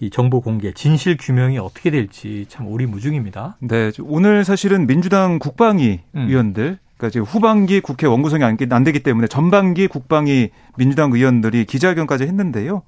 이 0.00 0.10
정보 0.10 0.42
공개, 0.42 0.74
진실 0.74 1.16
규명이 1.18 1.56
어떻게 1.58 1.90
될지 1.90 2.44
참 2.50 2.66
오리무중입니다. 2.66 3.56
네, 3.60 3.90
오늘 4.02 4.44
사실은 4.44 4.86
민주당 4.86 5.38
국방위 5.38 6.00
음. 6.14 6.28
위원들 6.28 6.78
그러니까 7.00 7.08
지금 7.10 7.24
후반기 7.24 7.80
국회 7.80 8.06
원구성이 8.06 8.44
안 8.44 8.84
되기 8.84 9.00
때문에 9.00 9.26
전반기 9.26 9.88
국방위 9.88 10.50
민주당 10.76 11.12
의원들이 11.12 11.64
기자회견까지 11.64 12.24
했는데요. 12.24 12.82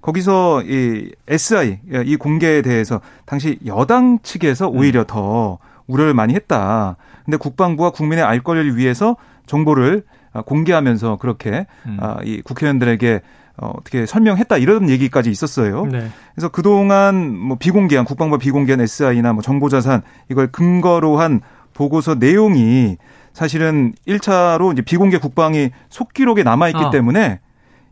거기서 0.00 0.62
이 0.62 1.10
SI 1.26 1.80
이 2.04 2.16
공개에 2.16 2.62
대해서 2.62 3.00
당시 3.26 3.58
여당 3.66 4.20
측에서 4.22 4.68
오히려 4.68 5.00
음. 5.00 5.04
더 5.08 5.58
우려를 5.88 6.14
많이 6.14 6.34
했다. 6.34 6.96
근데 7.24 7.36
국방부와 7.36 7.90
국민의 7.90 8.24
알 8.24 8.40
권리를 8.40 8.76
위해서 8.76 9.16
정보를 9.46 10.04
공개하면서 10.44 11.16
그렇게 11.16 11.66
음. 11.86 11.96
아, 12.00 12.18
이 12.22 12.40
국회의원들에게 12.42 13.20
어, 13.58 13.72
어떻게 13.78 14.06
설명했다 14.06 14.58
이런 14.58 14.88
얘기까지 14.90 15.30
있었어요. 15.30 15.86
네. 15.86 16.08
그래서 16.34 16.48
그동안 16.50 17.34
뭐 17.36 17.56
비공개한 17.58 18.04
국방부 18.04 18.38
비공개한 18.38 18.80
SI나 18.80 19.32
뭐 19.32 19.42
정보자산 19.42 20.02
이걸 20.30 20.48
근거로 20.48 21.18
한 21.18 21.40
보고서 21.72 22.14
내용이 22.14 22.96
사실은 23.36 23.92
1차로 24.08 24.72
이제 24.72 24.80
비공개 24.80 25.18
국방이 25.18 25.68
속기록에 25.90 26.42
남아 26.42 26.68
있기 26.70 26.84
어. 26.84 26.90
때문에 26.90 27.40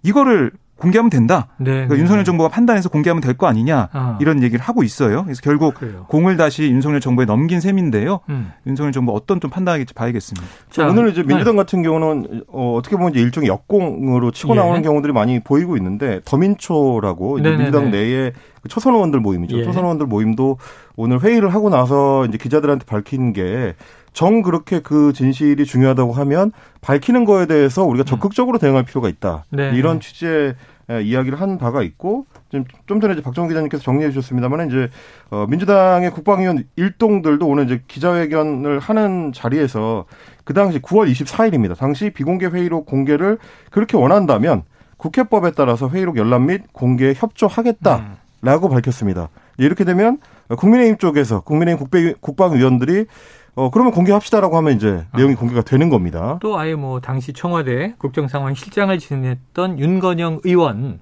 이거를 0.02 0.52
공개하면 0.76 1.08
된다. 1.10 1.48
네, 1.58 1.70
그러니까 1.70 1.94
네. 1.94 2.00
윤석열 2.00 2.24
정부가 2.24 2.48
판단해서 2.48 2.88
공개하면 2.88 3.20
될 3.20 3.34
거 3.36 3.46
아니냐 3.46 3.88
아. 3.92 4.18
이런 4.20 4.42
얘기를 4.42 4.64
하고 4.64 4.82
있어요. 4.82 5.22
그래서 5.24 5.40
결국 5.42 5.74
그래요. 5.74 6.06
공을 6.08 6.36
다시 6.38 6.64
윤석열 6.64 7.00
정부에 7.00 7.26
넘긴 7.26 7.60
셈인데요. 7.60 8.20
음. 8.30 8.52
윤석열 8.66 8.92
정부 8.92 9.14
어떤 9.14 9.38
좀 9.40 9.50
판단하겠지 9.50 9.92
봐야겠습니다. 9.94 10.46
자, 10.70 10.86
오늘 10.88 11.10
이제 11.10 11.22
민주당 11.22 11.56
네. 11.56 11.62
같은 11.62 11.82
경우는 11.82 12.44
어, 12.48 12.80
떻게 12.82 12.96
보면 12.96 13.12
이제 13.12 13.20
일종의 13.20 13.48
역공으로 13.50 14.30
치고 14.30 14.54
예. 14.54 14.58
나오는 14.60 14.80
경우들이 14.82 15.12
많이 15.12 15.40
보이고 15.40 15.76
있는데 15.76 16.20
더민초라고 16.24 17.38
이제 17.38 17.50
민주당 17.56 17.90
내에 17.90 18.32
그 18.62 18.68
초선 18.68 18.94
의원들 18.94 19.20
모임이죠. 19.20 19.58
예. 19.58 19.64
초선 19.64 19.84
의원들 19.84 20.06
모임도 20.06 20.58
오늘 20.96 21.20
회의를 21.20 21.52
하고 21.52 21.68
나서 21.70 22.24
이제 22.26 22.38
기자들한테 22.38 22.84
밝힌 22.86 23.32
게 23.32 23.74
정 24.14 24.42
그렇게 24.42 24.80
그 24.80 25.12
진실이 25.12 25.66
중요하다고 25.66 26.12
하면 26.12 26.52
밝히는 26.80 27.24
거에 27.24 27.46
대해서 27.46 27.84
우리가 27.84 28.04
적극적으로 28.04 28.58
대응할 28.58 28.84
필요가 28.84 29.08
있다. 29.08 29.44
네. 29.50 29.72
이런 29.74 30.00
취지의 30.00 30.54
이야기를 31.02 31.40
한 31.40 31.58
바가 31.58 31.82
있고 31.82 32.26
좀, 32.48 32.64
좀 32.86 33.00
전에 33.00 33.14
이제 33.14 33.22
박정 33.22 33.48
기자님께서 33.48 33.82
정리해 33.82 34.10
주셨습니다만 34.10 34.68
이제 34.68 34.88
어, 35.30 35.46
민주당의 35.48 36.10
국방위원 36.12 36.64
일동들도 36.76 37.46
오늘 37.46 37.64
이제 37.64 37.82
기자회견을 37.88 38.78
하는 38.78 39.32
자리에서 39.32 40.04
그 40.44 40.54
당시 40.54 40.78
9월 40.78 41.10
24일입니다. 41.10 41.76
당시 41.76 42.10
비공개 42.10 42.46
회의록 42.46 42.86
공개를 42.86 43.38
그렇게 43.70 43.96
원한다면 43.96 44.62
국회법에 44.96 45.52
따라서 45.56 45.88
회의록 45.88 46.16
열람 46.16 46.46
및 46.46 46.62
공개에 46.72 47.14
협조하겠다라고 47.16 48.68
음. 48.68 48.70
밝혔습니다. 48.70 49.28
이렇게 49.58 49.84
되면 49.84 50.18
국민의힘 50.56 50.98
쪽에서 50.98 51.40
국민의힘 51.40 51.88
국방위원들이 52.20 53.06
어 53.54 53.70
그러면 53.70 53.92
공개합시다라고 53.92 54.56
하면 54.58 54.74
이제 54.74 55.04
아. 55.12 55.16
내용이 55.16 55.34
공개가 55.34 55.62
되는 55.62 55.88
겁니다. 55.88 56.38
또 56.40 56.58
아예 56.58 56.74
뭐 56.74 57.00
당시 57.00 57.32
청와대 57.32 57.94
국정상황 57.98 58.54
실장을 58.54 58.96
지냈던 58.98 59.78
윤건영 59.78 60.40
의원 60.44 61.00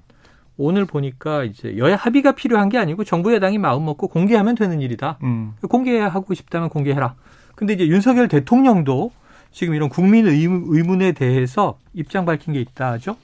오늘 0.57 0.85
보니까 0.85 1.43
이제 1.43 1.77
여야 1.77 1.95
합의가 1.95 2.33
필요한 2.33 2.69
게 2.69 2.77
아니고 2.77 3.03
정부 3.03 3.33
여당이 3.33 3.57
마음 3.57 3.85
먹고 3.85 4.07
공개하면 4.07 4.55
되는 4.55 4.81
일이다. 4.81 5.17
음. 5.23 5.53
공개하고 5.67 6.33
싶다면 6.33 6.69
공개해라. 6.69 7.15
근데 7.55 7.73
이제 7.73 7.87
윤석열 7.87 8.27
대통령도 8.27 9.11
지금 9.51 9.75
이런 9.75 9.89
국민 9.89 10.25
의문에 10.27 11.11
대해서 11.13 11.77
입장 11.93 12.25
밝힌 12.25 12.53
게 12.53 12.61
있다죠. 12.61 13.15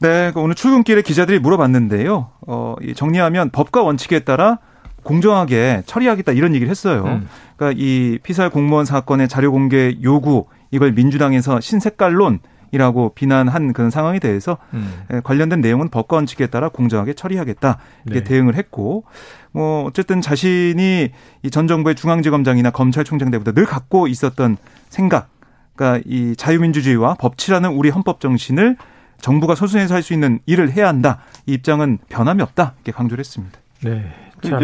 네, 0.00 0.32
그 0.32 0.40
오늘 0.40 0.54
출근길에 0.54 1.02
기자들이 1.02 1.38
물어봤는데요. 1.38 2.30
어, 2.46 2.74
정리하면 2.94 3.50
법과 3.50 3.82
원칙에 3.82 4.20
따라 4.20 4.58
공정하게 5.04 5.82
처리하겠다 5.86 6.32
이런 6.32 6.54
얘기를 6.54 6.70
했어요. 6.70 7.04
음. 7.06 7.28
그러니까 7.56 7.80
이 7.80 8.18
피살 8.22 8.50
공무원 8.50 8.84
사건의 8.84 9.28
자료 9.28 9.52
공개 9.52 9.96
요구 10.02 10.46
이걸 10.70 10.92
민주당에서 10.92 11.60
신색깔론 11.60 12.40
이라고 12.72 13.12
비난한 13.14 13.72
그런 13.72 13.90
상황에 13.90 14.18
대해서 14.18 14.56
음. 14.72 15.04
관련된 15.22 15.60
내용은 15.60 15.90
법과 15.90 16.16
원칙에 16.16 16.48
따라 16.48 16.68
공정하게 16.68 17.12
처리하겠다 17.12 17.78
이렇게 18.06 18.20
네. 18.20 18.24
대응을 18.24 18.56
했고 18.56 19.04
뭐 19.52 19.84
어쨌든 19.84 20.20
자신이 20.20 21.10
이 21.44 21.50
전 21.50 21.68
정부의 21.68 21.94
중앙지검장이나 21.94 22.70
검찰총장 22.72 23.30
때부터 23.30 23.52
늘 23.52 23.64
갖고 23.66 24.08
있었던 24.08 24.56
생각, 24.88 25.28
그러니까 25.76 26.02
이 26.06 26.34
자유민주주의와 26.36 27.14
법치라는 27.14 27.70
우리 27.70 27.90
헌법 27.90 28.18
정신을 28.20 28.76
정부가 29.20 29.54
소수해서 29.54 29.94
할 29.94 30.02
수 30.02 30.12
있는 30.12 30.40
일을 30.46 30.72
해야 30.72 30.88
한다. 30.88 31.20
이 31.46 31.52
입장은 31.52 31.98
변함이 32.08 32.42
없다 32.42 32.74
이렇게 32.78 32.90
강조를 32.90 33.20
했습니다. 33.20 33.56
네. 33.82 34.12
자. 34.42 34.58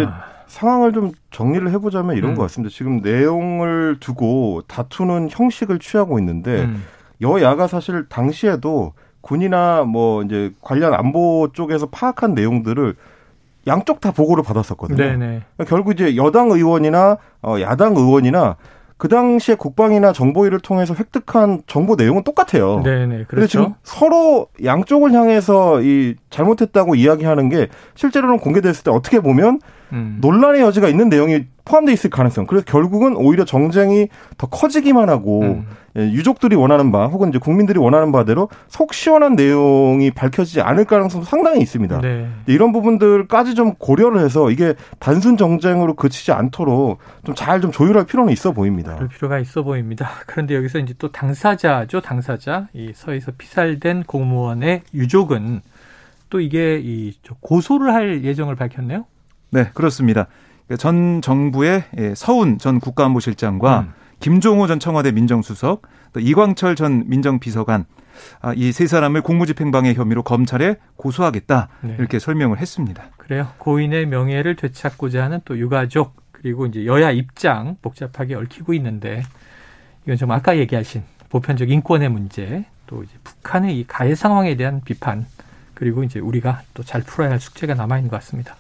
상황을 0.51 0.93
좀 0.93 1.13
정리를 1.31 1.71
해보자면 1.71 2.17
이런 2.17 2.33
음. 2.33 2.35
것 2.35 2.43
같습니다. 2.43 2.75
지금 2.75 2.99
내용을 2.99 3.99
두고 4.01 4.63
다투는 4.67 5.29
형식을 5.31 5.79
취하고 5.79 6.19
있는데 6.19 6.65
음. 6.65 6.83
여야가 7.21 7.69
사실 7.69 8.07
당시에도 8.09 8.93
군이나 9.21 9.85
뭐 9.85 10.23
이제 10.23 10.53
관련 10.61 10.93
안보 10.93 11.51
쪽에서 11.53 11.87
파악한 11.87 12.35
내용들을 12.35 12.97
양쪽 13.69 14.01
다 14.01 14.11
보고를 14.11 14.43
받았었거든요. 14.43 14.97
네네. 14.97 15.17
그러니까 15.17 15.65
결국 15.67 15.93
이제 15.93 16.17
여당 16.17 16.51
의원이나 16.51 17.19
어 17.43 17.61
야당 17.61 17.95
의원이나 17.95 18.57
그 18.97 19.09
당시에 19.09 19.55
국방이나 19.55 20.13
정보위를 20.13 20.59
통해서 20.61 20.95
획득한 20.99 21.63
정보 21.67 21.95
내용은 21.95 22.25
똑같아요. 22.25 22.83
네네, 22.83 23.25
그렇죠. 23.29 23.47
지금 23.47 23.75
서로 23.83 24.49
양쪽을 24.65 25.13
향해서 25.13 25.83
이 25.83 26.17
잘못했다고 26.31 26.97
이야기하는 26.97 27.51
게 27.51 27.69
실제로는 27.95 28.39
공개됐을 28.39 28.83
때 28.83 28.91
어떻게 28.91 29.21
보면 29.21 29.61
음. 29.93 30.19
논란의 30.21 30.61
여지가 30.61 30.89
있는 30.89 31.09
내용이 31.09 31.47
포함되어 31.65 31.93
있을 31.93 32.11
가능성. 32.11 32.47
그래서 32.47 32.65
결국은 32.65 33.17
오히려 33.17 33.45
정쟁이 33.45 34.09
더 34.39 34.47
커지기만 34.49 35.09
하고 35.09 35.43
음. 35.43 35.67
예, 35.97 36.03
유족들이 36.03 36.55
원하는 36.55 36.93
바 36.93 37.07
혹은 37.07 37.31
이제 37.31 37.39
국민들이 37.39 37.79
원하는 37.79 38.13
바대로 38.13 38.49
속 38.69 38.95
시원한 38.95 39.35
내용이 39.35 40.13
밝혀지지 40.13 40.61
않을 40.61 40.85
가능성도 40.85 41.27
상당히 41.27 41.61
있습니다. 41.63 42.01
네. 42.01 42.29
이런 42.47 42.71
부분들까지 42.71 43.57
좀 43.57 43.75
고려를 43.75 44.21
해서 44.21 44.51
이게 44.51 44.75
단순 45.01 45.37
정쟁으로 45.37 45.95
그치지 45.95 46.31
않도록 46.31 46.99
좀 47.25 47.35
잘좀 47.35 47.71
좀 47.71 47.73
조율할 47.73 48.07
필요는 48.07 48.33
있어 48.33 48.53
보입니다. 48.53 48.95
그럴 48.95 49.09
필요가 49.09 49.39
있어 49.39 49.63
보입니다. 49.63 50.11
그런데 50.27 50.55
여기서 50.55 50.79
이제 50.79 50.95
또 50.99 51.11
당사자죠, 51.11 52.01
당사자. 52.01 52.69
이 52.73 52.93
서에서 52.95 53.33
피살된 53.37 54.05
공무원의 54.05 54.83
유족은 54.95 55.61
또 56.29 56.41
이게 56.41 56.81
이 56.83 57.13
고소를 57.41 57.93
할 57.93 58.25
예정을 58.25 58.55
밝혔네요. 58.55 59.05
네, 59.51 59.71
그렇습니다. 59.75 60.27
전 60.79 61.21
정부의 61.21 61.85
예, 61.99 62.15
서훈 62.15 62.59
전 62.59 62.79
국가안보실장과 62.81 63.81
음. 63.81 63.93
김종호 64.21 64.67
전 64.67 64.79
청와대 64.79 65.11
민정수석, 65.13 65.83
또 66.13 66.21
이광철 66.21 66.77
전 66.77 67.05
민정비서관 67.09 67.87
아, 68.43 68.53
이 68.55 68.71
세 68.73 68.87
사람을 68.87 69.23
공무집행방해 69.23 69.95
혐의로 69.95 70.23
검찰에 70.23 70.77
고소하겠다 70.97 71.69
네. 71.83 71.97
이렇게 71.99 72.19
설명을 72.19 72.59
했습니다. 72.59 73.05
그래요. 73.17 73.49
고인의 73.59 74.07
명예를 74.07 74.57
되찾고자 74.57 75.25
하는 75.25 75.41
또 75.45 75.59
유가족 75.59 76.15
그리고 76.33 76.67
이제 76.67 76.85
여야 76.87 77.11
입장 77.11 77.77
복잡하게 77.83 78.35
얽히고 78.35 78.75
있는데 78.75 79.23
이건 80.05 80.17
좀 80.17 80.31
아까 80.33 80.57
얘기하신 80.59 81.03
보편적 81.31 81.71
인권의 81.71 82.09
문제 82.11 82.65
또 82.87 83.03
이제 83.03 83.13
북한의 83.25 83.79
이 83.79 83.87
가해 83.87 84.15
상황에 84.15 84.55
대한 84.57 84.81
비판 84.85 85.27
그리고 85.75 86.03
이제 86.05 86.19
우리가 86.19 86.63
또 86.75 86.83
잘 86.83 87.03
풀어야 87.03 87.31
할 87.31 87.41
숙제가 87.41 87.75
남아 87.75 87.97
있는 87.99 88.11
것 88.11 88.17
같습니다. 88.17 88.57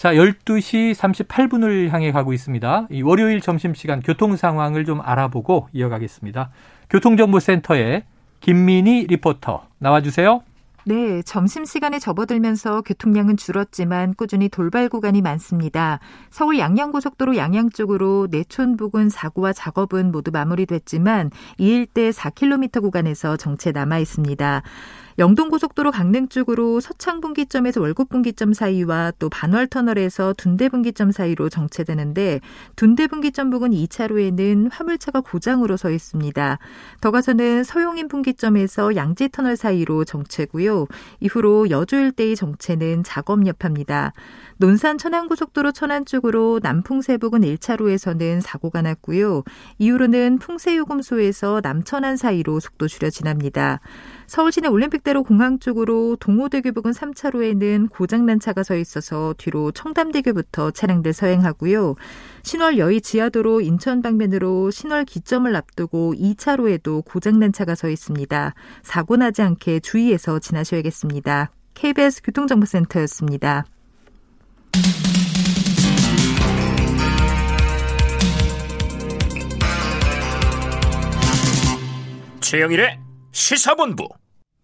자, 0.00 0.14
12시 0.14 0.94
38분을 0.94 1.90
향해 1.90 2.10
가고 2.10 2.32
있습니다. 2.32 2.86
이 2.90 3.02
월요일 3.02 3.42
점심시간 3.42 4.00
교통 4.00 4.34
상황을 4.34 4.86
좀 4.86 5.02
알아보고 5.02 5.68
이어가겠습니다. 5.74 6.48
교통정보센터에 6.88 8.04
김민희 8.40 9.08
리포터 9.08 9.66
나와주세요. 9.76 10.40
네, 10.86 11.20
점심시간에 11.20 11.98
접어들면서 11.98 12.80
교통량은 12.80 13.36
줄었지만 13.36 14.14
꾸준히 14.14 14.48
돌발 14.48 14.88
구간이 14.88 15.20
많습니다. 15.20 16.00
서울 16.30 16.58
양양고속도로 16.58 17.36
양양 17.36 17.68
쪽으로 17.68 18.28
내촌 18.30 18.78
부근 18.78 19.10
사고와 19.10 19.52
작업은 19.52 20.10
모두 20.12 20.30
마무리됐지만 20.30 21.30
이 21.58 21.68
일대 21.68 22.08
4km 22.08 22.80
구간에서 22.80 23.36
정체 23.36 23.72
남아 23.72 23.98
있습니다. 23.98 24.62
영동고속도로 25.20 25.90
강릉 25.90 26.28
쪽으로 26.28 26.80
서창 26.80 27.20
분기점에서 27.20 27.82
월곡 27.82 28.08
분기점 28.08 28.54
사이와 28.54 29.12
또 29.18 29.28
반월 29.28 29.66
터널에서 29.66 30.32
둔대 30.32 30.70
분기점 30.70 31.12
사이로 31.12 31.50
정체되는데 31.50 32.40
둔대 32.74 33.06
분기점 33.06 33.50
부근 33.50 33.70
2차로에는 33.70 34.70
화물차가 34.72 35.20
고장으로 35.20 35.76
서 35.76 35.90
있습니다. 35.90 36.58
더 37.02 37.10
가서는 37.10 37.64
서용인 37.64 38.08
분기점에서 38.08 38.96
양지터널 38.96 39.58
사이로 39.58 40.06
정체고요. 40.06 40.86
이후로 41.20 41.68
여주 41.68 41.96
일대의 41.96 42.34
정체는 42.34 43.04
작업 43.04 43.46
여파입니다. 43.46 44.14
논산 44.60 44.98
천안고속도로 44.98 45.72
천안 45.72 46.04
쪽으로 46.04 46.60
남풍세 46.62 47.16
부근 47.16 47.40
1차로에서는 47.40 48.42
사고가 48.42 48.82
났고요. 48.82 49.42
이후로는 49.78 50.38
풍세요금소에서 50.38 51.62
남천안 51.62 52.18
사이로 52.18 52.60
속도 52.60 52.86
줄여 52.86 53.08
지납니다. 53.08 53.80
서울 54.26 54.52
시내 54.52 54.68
올림픽대로 54.68 55.22
공항 55.22 55.60
쪽으로 55.60 56.16
동호대교 56.16 56.72
부근 56.72 56.90
3차로에는 56.90 57.88
고장난 57.88 58.38
차가 58.38 58.62
서 58.62 58.76
있어서 58.76 59.34
뒤로 59.38 59.72
청담대교부터 59.72 60.72
차량들 60.72 61.14
서행하고요. 61.14 61.94
신월 62.42 62.76
여의 62.76 63.00
지하도로 63.00 63.62
인천 63.62 64.02
방면으로 64.02 64.70
신월 64.70 65.06
기점을 65.06 65.56
앞두고 65.56 66.12
2차로에도 66.18 67.02
고장난 67.06 67.54
차가 67.54 67.74
서 67.74 67.88
있습니다. 67.88 68.52
사고 68.82 69.16
나지 69.16 69.40
않게 69.40 69.80
주의해서 69.80 70.38
지나셔야겠습니다. 70.38 71.50
KBS 71.72 72.20
교통정보센터였습니다. 72.24 73.64
최영일의 82.50 82.98
시사본부. 83.30 84.08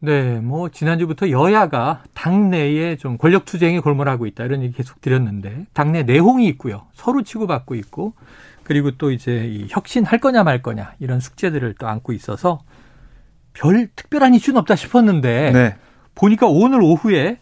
네, 0.01 0.41
뭐 0.41 0.69
지난주부터 0.69 1.31
여야가 1.31 2.03
당내에 2.15 2.97
좀 2.97 3.17
권력 3.17 3.45
투쟁에 3.45 3.79
골몰하고 3.79 4.27
있다 4.27 4.45
이런 4.45 4.63
얘기 4.63 4.75
계속 4.75 5.01
드렸는데 5.01 5.67
당내 5.73 6.03
내홍이 6.03 6.47
있고요. 6.49 6.87
서로 6.93 7.23
치고받고 7.23 7.77
있고 7.77 8.15
그리고 8.65 8.91
또 8.93 9.13
이제 9.13 9.47
이 9.47 9.67
혁신할 9.71 10.19
거냐 10.19 10.43
말 10.43 10.63
거냐 10.63 10.95
이런 10.99 11.21
숙제들을 11.21 11.77
또 11.79 11.87
안고 11.87 12.13
있어서 12.13 12.61
별 13.53 13.89
특별한 13.95 14.35
이슈는 14.35 14.59
없다 14.59 14.75
싶었는데 14.75 15.53
네. 15.53 15.77
보니까 16.17 16.47
오늘 16.49 16.83
오후에 16.83 17.39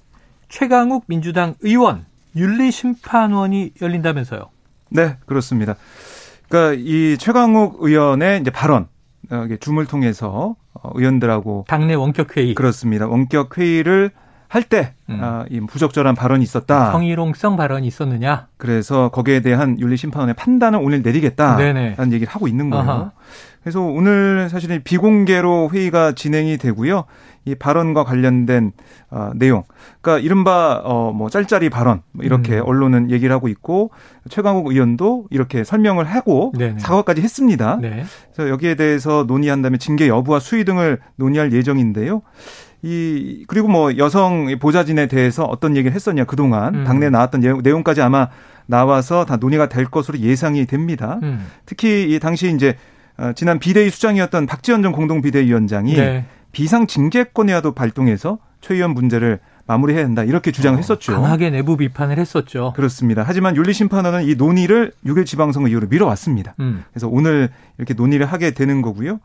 최강욱 0.49 1.05
민주당 1.07 1.55
의원 1.61 2.05
윤리심판원이 2.37 3.73
열린다면서요? 3.81 4.51
네, 4.91 5.17
그렇습니다. 5.27 5.75
그러니까 6.49 6.81
이 6.85 7.17
최강욱 7.19 7.79
의원의 7.81 8.41
이제 8.41 8.51
발언, 8.51 8.87
줌을 9.61 9.87
통해서 9.87 10.57
어, 10.75 10.91
의원들하고 10.95 11.65
당내 11.69 11.95
원격 11.95 12.37
회의 12.37 12.55
그렇습니다. 12.55 13.07
원격 13.07 13.57
회의를 13.59 14.11
할때 14.49 14.95
음. 15.09 15.19
아, 15.21 15.45
이 15.51 15.61
부적절한 15.61 16.15
발언이 16.15 16.43
있었다. 16.43 16.93
성희롱성 16.93 17.57
발언이 17.57 17.87
있었느냐? 17.87 18.49
그래서 18.57 19.09
거기에 19.09 19.41
대한 19.41 19.81
윤리심판원의 19.81 20.35
판단을 20.37 20.79
오늘 20.81 21.03
내리겠다라는 21.03 22.13
얘기를 22.13 22.33
하고 22.33 22.47
있는 22.47 22.71
거예요. 22.71 22.85
아하. 22.89 23.13
그래서 23.63 23.81
오늘 23.81 24.49
사실은 24.51 24.83
비공개로 24.85 25.71
회의가 25.73 26.13
진행이 26.13 26.59
되고요. 26.59 27.05
이 27.45 27.55
발언과 27.55 28.05
관련된 28.05 28.73
어, 29.11 29.31
내용, 29.35 29.65
그러니까 30.01 30.25
이른바 30.25 30.81
어, 30.85 31.13
뭐 31.13 31.29
짤짤이 31.29 31.69
발언 31.69 32.03
뭐 32.13 32.25
이렇게 32.25 32.59
음. 32.59 32.63
언론은 32.65 33.11
얘기를 33.11 33.35
하고 33.35 33.49
있고 33.49 33.91
최강욱 34.31 34.67
의원도 34.67 35.27
이렇게 35.31 35.63
설명을 35.65 36.05
하고 36.05 36.53
네네. 36.57 36.79
사과까지 36.79 37.21
했습니다. 37.21 37.79
네. 37.81 38.05
그래서 38.33 38.51
여기에 38.51 38.77
대해서 38.77 39.25
논의한 39.27 39.63
다음에 39.63 39.77
징계 39.77 40.09
여부와 40.09 40.41
수위 40.41 40.65
등을 40.65 41.01
논의할 41.17 41.53
예정인데요. 41.53 42.23
이 42.83 43.45
그리고 43.49 43.69
뭐 43.69 43.97
여성 43.97 44.59
보좌진에 44.59 45.07
대해서 45.07 45.45
어떤 45.45 45.75
얘기를 45.75 45.95
했었냐 45.95 46.25
그동안 46.25 46.75
음. 46.75 46.85
당내 46.85 47.09
나왔던 47.09 47.63
내용까지 47.63 48.03
아마 48.03 48.29
나와서 48.67 49.25
다 49.25 49.37
논의가 49.37 49.69
될 49.69 49.87
것으로 49.87 50.19
예상이 50.19 50.67
됩니다. 50.67 51.19
음. 51.23 51.47
특히 51.67 52.15
이 52.15 52.19
당시 52.19 52.55
이제 52.55 52.77
어, 53.17 53.33
지난 53.35 53.59
비대위 53.59 53.91
수장이었던 53.91 54.47
박지원 54.47 54.83
전 54.83 54.93
공동 54.93 55.23
비대위원장이 55.23 55.95
네. 55.95 56.27
비상 56.55 56.87
징계권이라도 56.87 57.73
발동해서 57.73 58.39
최 58.61 58.75
의원 58.75 58.95
문제를 58.95 59.41
마무리해야 59.67 60.05
된다 60.05 60.25
이렇게 60.25 60.53
주장을 60.53 60.77
어, 60.77 60.79
했었죠. 60.79 61.13
강하게 61.13 61.51
내부 61.51 61.77
비판을 61.77 62.19
했었죠. 62.19 62.73
그렇습니다. 62.77 63.23
하지만 63.27 63.57
윤리심판원은 63.57 64.25
이 64.25 64.35
논의를 64.37 64.93
6일 65.05 65.27
지방선거 65.27 65.69
이후로 65.69 65.89
미뤄왔습니다. 65.89 66.55
음. 66.61 66.85
그래서 66.93 67.09
오늘 67.09 67.51
이렇게 67.79 67.95
논의를 67.95 68.27
하게 68.27 68.53
되는 68.53 68.83
거고요. 68.83 69.21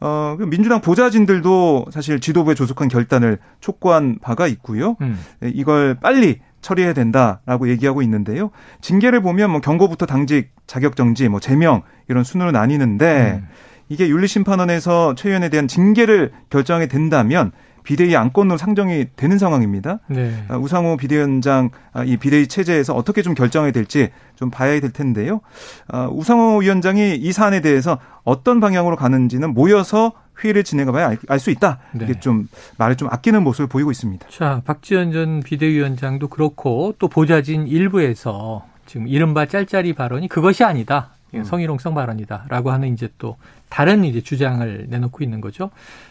어, 0.00 0.36
그 0.38 0.44
민주당 0.44 0.80
보좌진들도 0.80 1.86
사실 1.90 2.20
지도부에 2.20 2.54
조속한 2.54 2.88
결단을 2.88 3.38
촉구한 3.60 4.18
바가 4.20 4.46
있고요. 4.48 4.96
음. 5.00 5.18
이걸 5.42 5.94
빨리 5.94 6.40
처리해야 6.60 6.92
된다라고 6.92 7.68
얘기하고 7.68 8.02
있는데요. 8.02 8.50
징계를 8.80 9.22
보면 9.22 9.50
뭐 9.50 9.60
경고부터 9.60 10.06
당직, 10.06 10.50
자격정지, 10.66 11.28
뭐 11.28 11.38
제명 11.38 11.82
이런 12.08 12.24
순으로 12.24 12.50
나뉘는데 12.50 13.40
음. 13.42 13.48
이게 13.88 14.08
윤리심판원에서 14.08 15.14
최 15.14 15.28
의원에 15.28 15.48
대한 15.48 15.68
징계를 15.68 16.32
결정하게 16.50 16.88
된다면 16.88 17.52
비대위 17.84 18.16
안건으로 18.16 18.58
상정이 18.58 19.06
되는 19.14 19.38
상황입니다. 19.38 20.00
네. 20.08 20.44
아, 20.48 20.56
우상호 20.56 20.96
비대위원장 20.96 21.70
아, 21.92 22.02
이 22.02 22.16
비대위 22.16 22.48
체제에서 22.48 22.94
어떻게 22.94 23.22
좀 23.22 23.34
결정해야 23.34 23.70
될지 23.70 24.10
좀 24.34 24.50
봐야 24.50 24.80
될 24.80 24.90
텐데요. 24.90 25.40
아, 25.86 26.08
우상호 26.10 26.58
위원장이 26.58 27.14
이 27.14 27.32
사안에 27.32 27.60
대해서 27.60 27.98
어떤 28.24 28.58
방향으로 28.58 28.96
가는지는 28.96 29.54
모여서 29.54 30.12
회의를 30.42 30.64
진행해봐야 30.64 31.14
알 31.28 31.38
수 31.38 31.50
있다. 31.50 31.78
네. 31.92 32.06
이게 32.06 32.18
좀 32.18 32.48
말을 32.76 32.96
좀 32.96 33.08
아끼는 33.08 33.44
모습을 33.44 33.68
보이고 33.68 33.92
있습니다. 33.92 34.26
자, 34.30 34.62
박지원 34.64 35.12
전 35.12 35.40
비대위원장도 35.40 36.26
그렇고 36.26 36.92
또 36.98 37.06
보좌진 37.06 37.68
일부에서 37.68 38.64
지금 38.86 39.06
이른바 39.06 39.46
짤짤이 39.46 39.92
발언이 39.92 40.26
그것이 40.28 40.64
아니다. 40.64 41.10
음. 41.38 41.44
성희롱성 41.44 41.94
발언이다라고 41.94 42.70
하는 42.70 42.92
이제 42.92 43.08
또 43.18 43.36
다른 43.68 44.04
이제 44.04 44.20
주장을 44.20 44.86
내놓고 44.88 45.22
있는 45.24 45.40
거죠. 45.40 45.70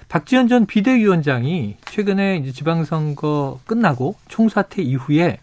박지원 0.09 0.47
전 0.47 0.65
비대위원장이 0.65 1.77
최근에 1.85 2.37
이제 2.37 2.51
지방선거 2.51 3.59
끝나고 3.65 4.15
총사퇴 4.27 4.81
이후에 4.81 5.39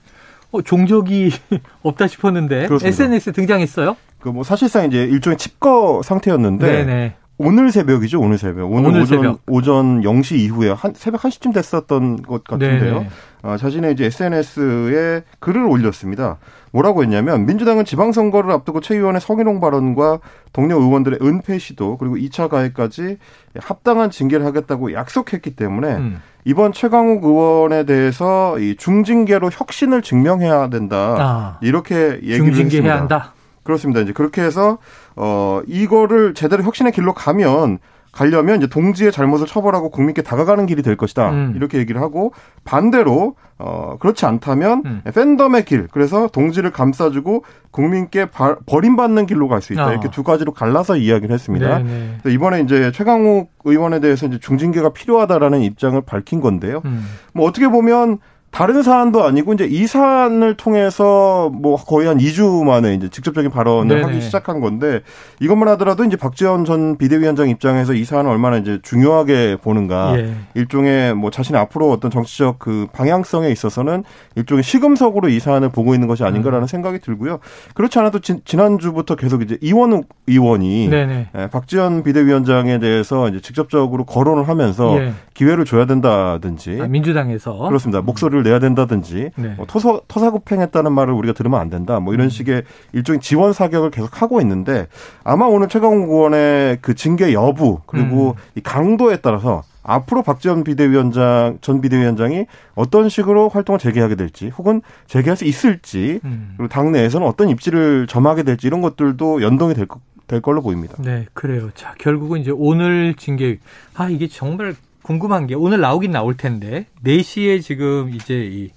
어, 0.51 0.63
종족이 0.63 1.31
없다 1.83 2.07
싶었는데 2.09 2.67
그렇습니다. 2.67 2.89
SNS에 2.89 3.33
등장했어요. 3.33 3.97
그 4.21 4.29
뭐 4.31 4.45
사실상 4.45 4.87
이제 4.87 5.03
일종의 5.03 5.37
칩거 5.37 6.03
상태였는데 6.05 6.67
네네. 6.85 7.15
오늘 7.39 7.73
새벽이죠, 7.73 8.21
오늘 8.21 8.39
새벽. 8.39 8.71
오늘, 8.71 8.91
오늘 8.91 9.01
오전, 9.03 9.19
새벽. 9.19 9.41
오전 9.49 10.01
0시 10.03 10.37
이후에 10.39 10.71
한, 10.71 10.93
새벽 10.95 11.23
1시쯤 11.23 11.53
됐었던 11.53 12.23
것 12.23 12.45
같은데요. 12.45 13.05
어, 13.43 13.57
자신의 13.57 13.95
이제 13.95 14.05
SNS에 14.05 15.23
글을 15.41 15.65
올렸습니다. 15.65 16.39
뭐라고 16.73 17.03
했냐면 17.03 17.47
민주당은 17.47 17.85
지방선거를 17.85 18.51
앞두고 18.51 18.81
최 18.81 18.97
의원의 18.97 19.21
성희롱 19.21 19.61
발언과 19.61 20.21
동료 20.53 20.81
의원들의 20.81 21.19
은폐 21.23 21.59
시도 21.59 21.97
그리고 21.99 22.17
2차 22.17 22.49
가해까지 22.49 23.19
합당한 23.59 24.11
징계를 24.11 24.45
하겠다고 24.47 24.95
약속했기 24.95 25.55
때문에 25.55 25.95
음. 25.97 26.23
이번 26.45 26.73
최강욱 26.73 27.23
의원에 27.25 27.85
대해서 27.85 28.59
이 28.59 28.75
중징계로 28.77 29.51
혁신을 29.53 30.03
증명해야 30.03 30.71
된다. 30.71 31.17
아, 31.19 31.59
이렇게 31.61 32.19
얘기를 32.23 32.53
중징계해야. 32.53 32.97
한다. 32.99 33.35
그렇습니다. 33.63 34.01
이제 34.01 34.13
그렇게 34.13 34.43
해서 34.43 34.79
어 35.15 35.61
이거를 35.67 36.35
제대로 36.35 36.65
혁신의 36.65 36.93
길로 36.93 37.13
가면 37.13 37.79
가려면 38.13 38.59
이제 38.59 38.67
동지의 38.67 39.11
잘못을 39.11 39.47
처벌하고 39.47 39.89
국민께 39.91 40.21
다가가는 40.21 40.67
길이 40.67 40.83
될 40.83 40.97
것이다. 40.97 41.31
음. 41.31 41.53
이렇게 41.57 41.79
얘기를 41.79 42.01
하고 42.03 42.33
반대로 42.63 43.37
어 43.59 43.97
그렇지 43.99 44.27
않다면 44.27 44.83
음. 44.85 45.03
팬덤의 45.15 45.65
길. 45.65 45.89
그래서 45.91 46.29
동지를 46.29 46.73
감싸주고 46.73 47.45
국민께 47.71 48.27
바, 48.27 48.57
버림받는 48.67 49.25
길로 49.27 49.49
갈 49.49 49.63
수 49.63 49.73
있다. 49.73 49.87
어. 49.87 49.91
이렇게 49.93 50.11
두 50.11 50.23
가지로 50.23 50.53
갈라서 50.53 50.97
이야기를 50.97 51.33
했습니다. 51.33 51.79
네네. 51.79 52.19
네. 52.23 52.33
이번에 52.33 52.61
이제 52.61 52.93
최강욱 52.93 53.51
의원에 53.65 54.01
대해서 54.01 54.27
이제 54.27 54.39
중징계가 54.39 54.91
필요하다라는 54.93 55.61
입장을 55.63 55.99
밝힌 56.03 56.41
건데요. 56.41 56.83
음. 56.85 57.07
뭐 57.33 57.49
어떻게 57.49 57.69
보면 57.69 58.19
다른 58.53 58.83
사안도 58.83 59.25
아니고 59.25 59.55
이제 59.55 59.65
이 59.65 59.87
사안을 59.87 60.59
통해서 60.59 61.51
뭐 61.55 61.77
거의 61.77 62.07
한 62.07 62.19
2주 62.19 62.65
만에 62.65 62.93
이제 62.95 63.09
직접적인 63.09 63.51
발언을 63.51 63.89
네네. 63.89 64.03
하기 64.03 64.21
시작한 64.21 64.61
건데 64.61 65.01
이것만 65.41 65.69
하더라도 65.69 66.05
이제 66.05 66.17
박지원 66.17 66.67
전 66.67 66.99
비대위원장 66.99 67.49
입장에서 67.49 67.95
이 67.95 68.05
사안을 68.05 68.31
얼마나 68.31 68.59
이제 68.59 68.79
중요하게 68.83 69.57
보는가 69.63 70.19
예. 70.19 70.35
일종의 70.53 71.15
뭐 71.15 71.31
자신의 71.31 71.59
앞으로 71.63 71.91
어떤 71.91 72.11
정치적 72.11 72.59
그 72.59 72.87
방향성에 72.93 73.49
있어서는 73.49 74.05
일종의 74.35 74.63
시금석으로 74.63 75.31
이 75.31 75.41
사안을 75.41 75.71
보고 75.71 75.95
있는 75.95 76.07
것이 76.07 76.23
아닌가라는 76.23 76.65
음. 76.65 76.67
생각이 76.67 76.99
들고요. 76.99 77.39
그렇지 77.73 77.99
않아도 78.01 78.19
지, 78.19 78.37
난주부터 78.55 79.17
계속 79.17 79.41
이제 79.41 79.57
이원욱 79.63 80.09
의원이 80.27 80.89
네네. 80.91 81.29
예, 81.39 81.47
박지원 81.51 82.03
비대위원장에 82.03 82.79
대해서 82.81 83.31
이제 83.31 83.41
직접적으로 83.41 84.05
거론을 84.05 84.47
하면서 84.47 84.99
예. 85.01 85.15
기회를 85.33 85.65
줘야 85.65 85.87
된다든지 85.87 86.81
아, 86.83 86.87
민주당에서 86.87 87.57
그렇습니다. 87.57 88.03
목소리를 88.03 88.42
내야 88.43 88.59
된다든지 88.59 89.31
네. 89.37 89.55
뭐 89.57 89.67
토사, 89.67 90.01
토사구팽했다는 90.09 90.93
말을 90.93 91.13
우리가 91.15 91.35
들으면 91.35 91.61
안 91.61 91.71
된다. 91.71 92.01
뭐 92.01 92.15
이런 92.15 92.27
음. 92.27 92.31
식의 92.31 92.63
일종의 92.93 93.21
지원 93.21 93.53
사격을 93.53 93.91
계속 93.91 94.23
하고 94.23 94.41
있는데 94.41 94.87
아마 95.25 95.47
오늘 95.47 95.69
최강욱 95.69 96.11
의원의 96.11 96.79
그 96.81 96.95
징계 96.95 97.33
여부 97.33 97.81
그리고 97.87 98.31
음. 98.31 98.35
이 98.55 98.61
강도에 98.61 99.17
따라서 99.17 99.63
앞으로 99.83 100.23
박지원 100.23 100.65
비대위원장 100.65 101.59
전 101.61 101.81
비대위원장이 101.81 102.47
어떤 102.75 103.09
식으로 103.09 103.49
활동을 103.49 103.79
재개하게 103.79 104.15
될지 104.15 104.49
혹은 104.49 104.81
재개할 105.07 105.37
수 105.37 105.45
있을지 105.45 106.21
음. 106.25 106.55
그리고 106.57 106.69
당내에서는 106.69 107.27
어떤 107.27 107.49
입지를 107.49 108.07
점하게 108.07 108.45
될지 108.45 108.67
이런 108.67 108.81
것들도 108.81 109.43
연동이 109.43 109.75
될, 109.75 109.87
될 110.29 110.41
걸로 110.41 110.63
보입니다. 110.63 110.95
네, 111.01 111.27
그래요. 111.33 111.71
자, 111.75 111.95
결국은 111.99 112.41
이제 112.41 112.53
오늘 112.55 113.15
징계 113.15 113.59
아 113.95 114.09
이게 114.09 114.29
정말 114.29 114.75
궁금한 115.03 115.47
게 115.47 115.55
오늘 115.55 115.81
나오긴 115.81 116.11
나올 116.13 116.37
텐데 116.37 116.87
4시에 117.05 117.63
지금 117.63 118.11
이제 118.15 118.35
이 118.35 118.71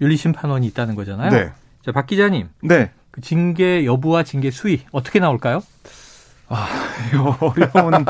윤리심판원이 0.00 0.66
있다는 0.68 0.94
거잖아요. 0.94 1.30
네. 1.30 1.50
자, 1.84 1.92
박 1.92 2.06
기자님. 2.06 2.48
네. 2.62 2.90
그 3.10 3.20
징계 3.20 3.84
여부와 3.84 4.22
징계 4.22 4.50
수위 4.50 4.82
어떻게 4.92 5.18
나올까요? 5.20 5.62
아, 6.48 6.66
어려운 7.40 8.04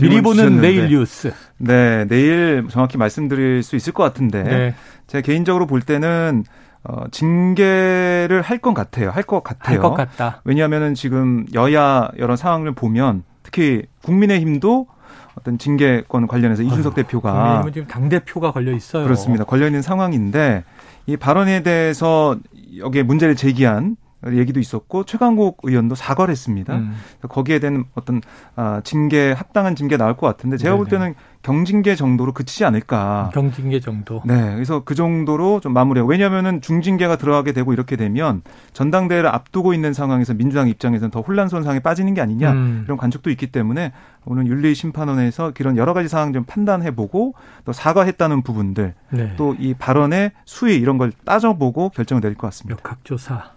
미리 0.00 0.20
보는 0.20 0.60
내일 0.60 0.88
뉴스. 0.88 1.32
네, 1.58 2.04
내일 2.06 2.66
정확히 2.68 2.98
말씀드릴 2.98 3.62
수 3.62 3.76
있을 3.76 3.92
것 3.92 4.02
같은데 4.02 4.42
네. 4.42 4.74
제가 5.06 5.22
개인적으로 5.22 5.66
볼 5.66 5.80
때는 5.80 6.44
어, 6.84 7.04
징계를 7.12 8.42
할 8.42 8.58
것 8.58 8.74
같아요. 8.74 9.10
할 9.10 9.22
것 9.22 9.42
같아요. 9.44 9.76
할 9.76 9.80
것 9.80 9.94
같다. 9.94 10.40
왜냐하면은 10.44 10.94
지금 10.94 11.46
여야 11.54 12.10
여러 12.18 12.34
상황을 12.36 12.72
보면 12.72 13.22
특히 13.44 13.82
국민의힘도 14.02 14.86
어떤 15.34 15.58
징계권 15.58 16.26
관련해서 16.26 16.62
이준석 16.62 16.94
대표가 16.94 17.64
지금 17.72 17.88
당 17.88 18.08
대표가 18.08 18.52
걸려 18.52 18.72
있어요. 18.72 19.04
그렇습니다. 19.04 19.44
걸려 19.44 19.66
있는 19.66 19.82
상황인데 19.82 20.64
이 21.06 21.16
발언에 21.16 21.62
대해서 21.62 22.36
여기에 22.76 23.02
문제를 23.02 23.34
제기한 23.34 23.96
얘기도 24.26 24.60
있었고 24.60 25.04
최강국 25.04 25.58
의원도 25.62 25.94
사과를 25.94 26.30
했습니다. 26.30 26.76
음. 26.76 26.94
거기에 27.28 27.58
대한 27.58 27.84
어떤 27.94 28.20
아, 28.56 28.80
징계 28.84 29.32
합당한 29.32 29.74
징계 29.74 29.96
나올 29.96 30.16
것 30.16 30.26
같은데 30.26 30.56
제가 30.56 30.70
네네. 30.70 30.78
볼 30.78 30.88
때는 30.88 31.14
경징계 31.42 31.96
정도로 31.96 32.32
그치지 32.32 32.64
않을까. 32.64 33.30
경징계 33.34 33.80
정도. 33.80 34.22
네, 34.24 34.54
그래서 34.54 34.82
그 34.84 34.94
정도로 34.94 35.60
좀 35.60 35.72
마무리하고 35.72 36.08
왜냐하면은 36.08 36.60
중징계가 36.60 37.16
들어가게 37.16 37.52
되고 37.52 37.72
이렇게 37.72 37.96
되면 37.96 38.42
전당대회를 38.72 39.28
앞두고 39.28 39.74
있는 39.74 39.92
상황에서 39.92 40.34
민주당 40.34 40.68
입장에서는 40.68 41.10
더 41.10 41.20
혼란스러운 41.20 41.64
상황에 41.64 41.80
빠지는 41.80 42.14
게 42.14 42.20
아니냐 42.20 42.52
음. 42.52 42.82
이런 42.86 42.96
관측도 42.96 43.30
있기 43.30 43.48
때문에 43.48 43.92
오늘 44.24 44.46
윤리심판원에서 44.46 45.52
그런 45.54 45.76
여러 45.76 45.94
가지 45.94 46.08
상황 46.08 46.32
좀 46.32 46.44
판단해보고 46.44 47.34
또 47.64 47.72
사과했다는 47.72 48.42
부분들 48.42 48.94
네. 49.10 49.36
또이 49.36 49.74
발언의 49.74 50.32
수위 50.44 50.76
이런 50.76 50.96
걸 50.96 51.12
따져보고 51.24 51.90
결정을 51.90 52.20
내릴 52.20 52.36
것 52.36 52.46
같습니다. 52.48 52.78
역학조사. 52.78 53.50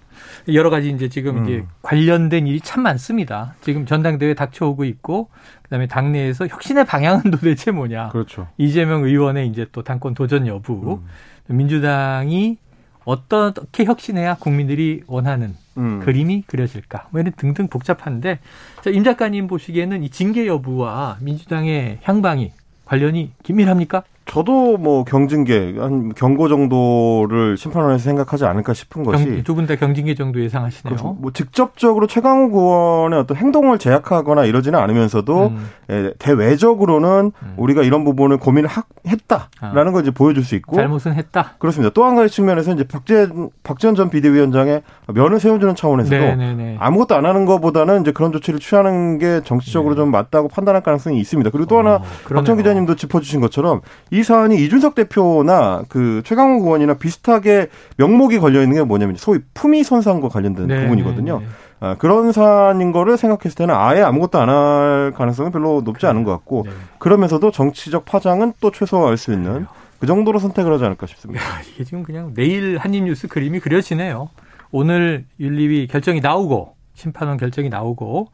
여러 0.53 0.69
가지 0.69 0.89
이제 0.89 1.09
지금 1.09 1.37
음. 1.37 1.43
이제 1.45 1.65
관련된 1.81 2.47
일이 2.47 2.59
참 2.59 2.83
많습니다. 2.83 3.55
지금 3.61 3.85
전당대회 3.85 4.33
닥쳐오고 4.33 4.85
있고 4.85 5.29
그다음에 5.63 5.87
당내에서 5.87 6.47
혁신의 6.47 6.85
방향은 6.85 7.31
도대체 7.31 7.71
뭐냐. 7.71 8.09
그렇죠. 8.09 8.47
이재명 8.57 9.03
의원의 9.03 9.47
이제 9.47 9.65
또 9.71 9.83
당권 9.83 10.13
도전 10.13 10.47
여부. 10.47 10.99
음. 11.01 11.55
민주당이 11.55 12.57
어떻게 13.05 13.85
혁신해야 13.85 14.35
국민들이 14.35 15.03
원하는 15.07 15.55
음. 15.77 15.99
그림이 15.99 16.43
그려질까? 16.47 17.07
뭐 17.11 17.21
이런 17.21 17.33
등등 17.37 17.67
복잡한데, 17.67 18.39
자, 18.81 18.89
임 18.89 19.03
작가님 19.03 19.47
보시기에는 19.47 20.03
이 20.03 20.09
징계 20.09 20.47
여부와 20.47 21.17
민주당의 21.21 21.99
향방이 22.01 22.51
관련이 22.85 23.31
긴밀합니까? 23.43 24.03
저도 24.25 24.77
뭐 24.77 25.03
경징계 25.03 25.75
한 25.77 26.11
경고 26.15 26.47
정도를 26.49 27.57
심판원에서 27.57 28.03
생각하지 28.03 28.45
않을까 28.45 28.73
싶은 28.73 29.03
것이 29.03 29.43
두 29.43 29.53
분 29.55 29.67
다 29.67 29.75
경징계 29.75 30.15
정도 30.15 30.41
예상하시네요. 30.41 30.95
그렇죠. 30.95 31.15
뭐 31.19 31.31
직접적으로 31.31 32.07
최강욱 32.07 32.53
의원의 32.53 33.19
어떤 33.19 33.37
행동을 33.37 33.77
제약하거나 33.77 34.45
이러지는 34.45 34.79
않으면서도 34.79 35.47
음. 35.47 35.69
예, 35.91 36.13
대외적으로는 36.17 37.31
음. 37.41 37.53
우리가 37.57 37.83
이런 37.83 38.03
부분을 38.03 38.37
고민을 38.37 38.67
하, 38.69 38.83
했다라는 39.07 39.87
아. 39.87 39.91
걸 39.91 40.01
이제 40.01 40.11
보여줄 40.11 40.43
수 40.43 40.55
있고 40.55 40.75
잘못은 40.75 41.13
했다. 41.13 41.53
그렇습니다. 41.59 41.93
또 41.93 42.05
한 42.05 42.15
가지 42.15 42.33
측면에서 42.33 42.71
이제 42.73 42.83
박재 42.83 43.27
박지원 43.63 43.95
전 43.95 44.09
비대위원장의 44.09 44.83
면을 45.13 45.39
세워주는 45.39 45.75
차원에서도 45.75 46.15
네네네. 46.15 46.53
네, 46.53 46.63
네. 46.63 46.75
아무것도 46.79 47.15
안 47.15 47.25
하는 47.25 47.45
것보다는 47.45 48.01
이제 48.01 48.11
그런 48.11 48.31
조치를 48.31 48.59
취하는 48.59 49.17
게 49.17 49.41
정치적으로 49.43 49.95
네. 49.95 50.01
좀 50.01 50.11
맞다고 50.11 50.47
판단할 50.49 50.81
가능성이 50.83 51.19
있습니다. 51.19 51.49
그리고 51.51 51.65
또 51.67 51.75
어, 51.75 51.79
하나 51.79 52.01
박정 52.27 52.57
기자님도 52.57 52.95
짚어주신 52.95 53.41
것처럼 53.41 53.81
이 54.15 54.23
사안이 54.23 54.55
이준석 54.63 54.95
대표나 54.95 55.83
그 55.89 56.21
최강욱 56.23 56.63
의원이나 56.63 56.93
비슷하게 56.93 57.67
명목이 57.97 58.39
걸려 58.39 58.61
있는 58.61 58.77
게 58.77 58.83
뭐냐면 58.83 59.17
소위 59.17 59.39
품위 59.53 59.83
손상과 59.83 60.29
관련된 60.29 60.67
네, 60.67 60.83
부분이거든요. 60.83 61.39
네, 61.39 61.45
네. 61.45 61.51
아, 61.81 61.95
그런 61.99 62.31
사안인 62.31 62.93
거를 62.93 63.17
생각했을 63.17 63.57
때는 63.57 63.75
아예 63.75 64.01
아무것도 64.01 64.39
안 64.39 64.47
할 64.49 65.11
가능성은 65.15 65.51
별로 65.51 65.81
높지 65.83 66.05
않은 66.05 66.23
것 66.23 66.31
같고 66.31 66.63
네. 66.65 66.71
그러면서도 66.99 67.51
정치적 67.51 68.05
파장은 68.05 68.53
또 68.61 68.71
최소화할 68.71 69.17
수 69.17 69.33
있는 69.33 69.65
그 69.99 70.07
정도로 70.07 70.39
선택을 70.39 70.71
하지 70.71 70.85
않을까 70.85 71.07
싶습니다. 71.07 71.43
야, 71.43 71.59
이게 71.73 71.83
지금 71.83 72.03
그냥 72.03 72.31
내일 72.35 72.77
한입뉴스 72.77 73.27
그림이 73.27 73.59
그려지네요. 73.59 74.29
오늘 74.71 75.25
윤리위 75.41 75.87
결정이 75.87 76.21
나오고 76.21 76.73
심판원 76.93 77.35
결정이 77.35 77.67
나오고 77.67 78.29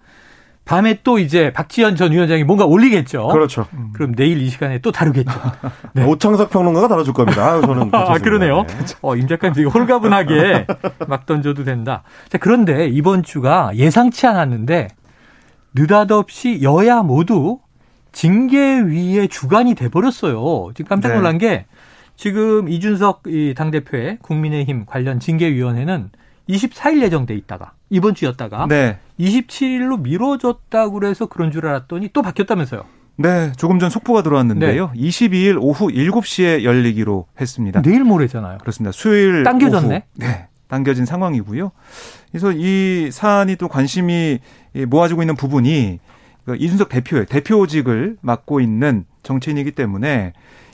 밤에 0.65 0.99
또 1.03 1.19
이제 1.19 1.51
박지현 1.51 1.95
전 1.95 2.11
위원장이 2.11 2.43
뭔가 2.43 2.65
올리겠죠. 2.65 3.27
그렇죠. 3.29 3.67
음. 3.73 3.91
그럼 3.93 4.13
내일 4.15 4.41
이 4.41 4.49
시간에 4.49 4.79
또 4.79 4.91
다루겠죠. 4.91 5.31
네. 5.93 6.05
오창석 6.05 6.49
평론가가 6.49 6.87
다뤄줄 6.87 7.13
겁니다. 7.13 7.51
아유, 7.53 7.61
저는 7.61 7.89
아 7.93 8.17
그러네요. 8.19 8.63
네. 8.63 8.77
어, 9.01 9.15
임 9.15 9.27
작가님 9.27 9.53
되게 9.53 9.67
홀가분하게 9.67 10.67
막 11.07 11.25
던져도 11.25 11.63
된다. 11.63 12.03
자 12.29 12.37
그런데 12.37 12.87
이번 12.87 13.23
주가 13.23 13.71
예상치 13.75 14.27
않았는데 14.27 14.89
느닷없이 15.73 16.61
여야 16.61 17.01
모두 17.01 17.59
징계위의 18.11 19.29
주관이 19.29 19.73
돼버렸어요. 19.75 20.71
지금 20.75 20.89
깜짝 20.89 21.15
놀란 21.15 21.37
네. 21.37 21.47
게 21.47 21.65
지금 22.15 22.69
이준석 22.69 23.23
당 23.55 23.71
대표의 23.71 24.19
국민의힘 24.21 24.85
관련 24.85 25.19
징계위원회는 25.19 26.11
24일 26.51 27.01
예정돼 27.03 27.33
있다가 27.35 27.73
이번 27.89 28.15
주였다가 28.15 28.67
네. 28.67 28.97
27일로 29.19 30.01
미뤄졌다고 30.01 30.93
그래서 30.93 31.25
그런 31.27 31.51
줄 31.51 31.67
알았더니 31.67 32.09
또 32.13 32.21
바뀌었다면서요. 32.21 32.83
네, 33.17 33.51
조금 33.57 33.77
전 33.79 33.89
속보가 33.89 34.23
들어왔는데요. 34.23 34.91
네. 34.95 34.99
22일 34.99 35.57
오후 35.61 35.87
7시에 35.89 36.63
열리기로 36.63 37.27
했습니다. 37.39 37.81
내일 37.81 38.03
모레잖아요. 38.03 38.57
그렇습니다. 38.59 38.91
수요일 38.91 39.43
당겨졌네. 39.43 39.95
오후, 39.95 40.01
네, 40.15 40.47
당겨진 40.67 41.05
상황이고요. 41.05 41.71
그래서 42.31 42.51
이 42.55 43.09
사안이 43.11 43.57
또 43.57 43.67
관심이 43.67 44.39
모아지고 44.87 45.21
있는 45.21 45.35
부분이 45.35 45.99
그 46.45 46.55
이준석 46.55 46.89
대표의 46.89 47.27
대표직을 47.27 48.17
맡고 48.21 48.61
있는 48.61 49.05
정치인이기 49.23 49.71
때문에 49.71 50.33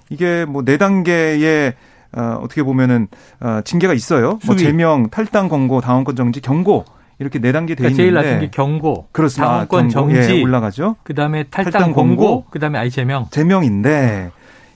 이게 0.10 0.46
뭐 0.46 0.63
네 0.63 0.78
단계의 0.78 1.74
어, 2.15 2.39
어떻게 2.41 2.63
보면은 2.63 3.08
어, 3.39 3.62
징계가 3.63 3.93
있어요. 3.93 4.39
뭐 4.46 4.56
제명, 4.56 5.10
탈당 5.10 5.50
권고, 5.50 5.82
당원권 5.82 6.15
정지, 6.15 6.41
경고 6.41 6.86
이렇게 7.20 7.39
네 7.39 7.52
단계 7.52 7.74
돼 7.76 7.84
그러니까 7.84 8.04
있는데 8.04 8.22
제일 8.22 8.32
낮은 8.34 8.39
게 8.46 8.52
경고, 8.56 9.08
그렇습니다. 9.12 9.50
당원권 9.50 9.86
아, 9.86 9.89
정지 9.89 10.38
예, 10.38 10.41
올라가죠. 10.43 10.96
그다음에 11.04 11.43
탈당, 11.46 11.72
탈당 11.74 11.93
권고, 11.93 12.46
그다음에 12.50 12.78
아이 12.80 12.89
제명. 12.89 13.26
제명인데 13.32 14.32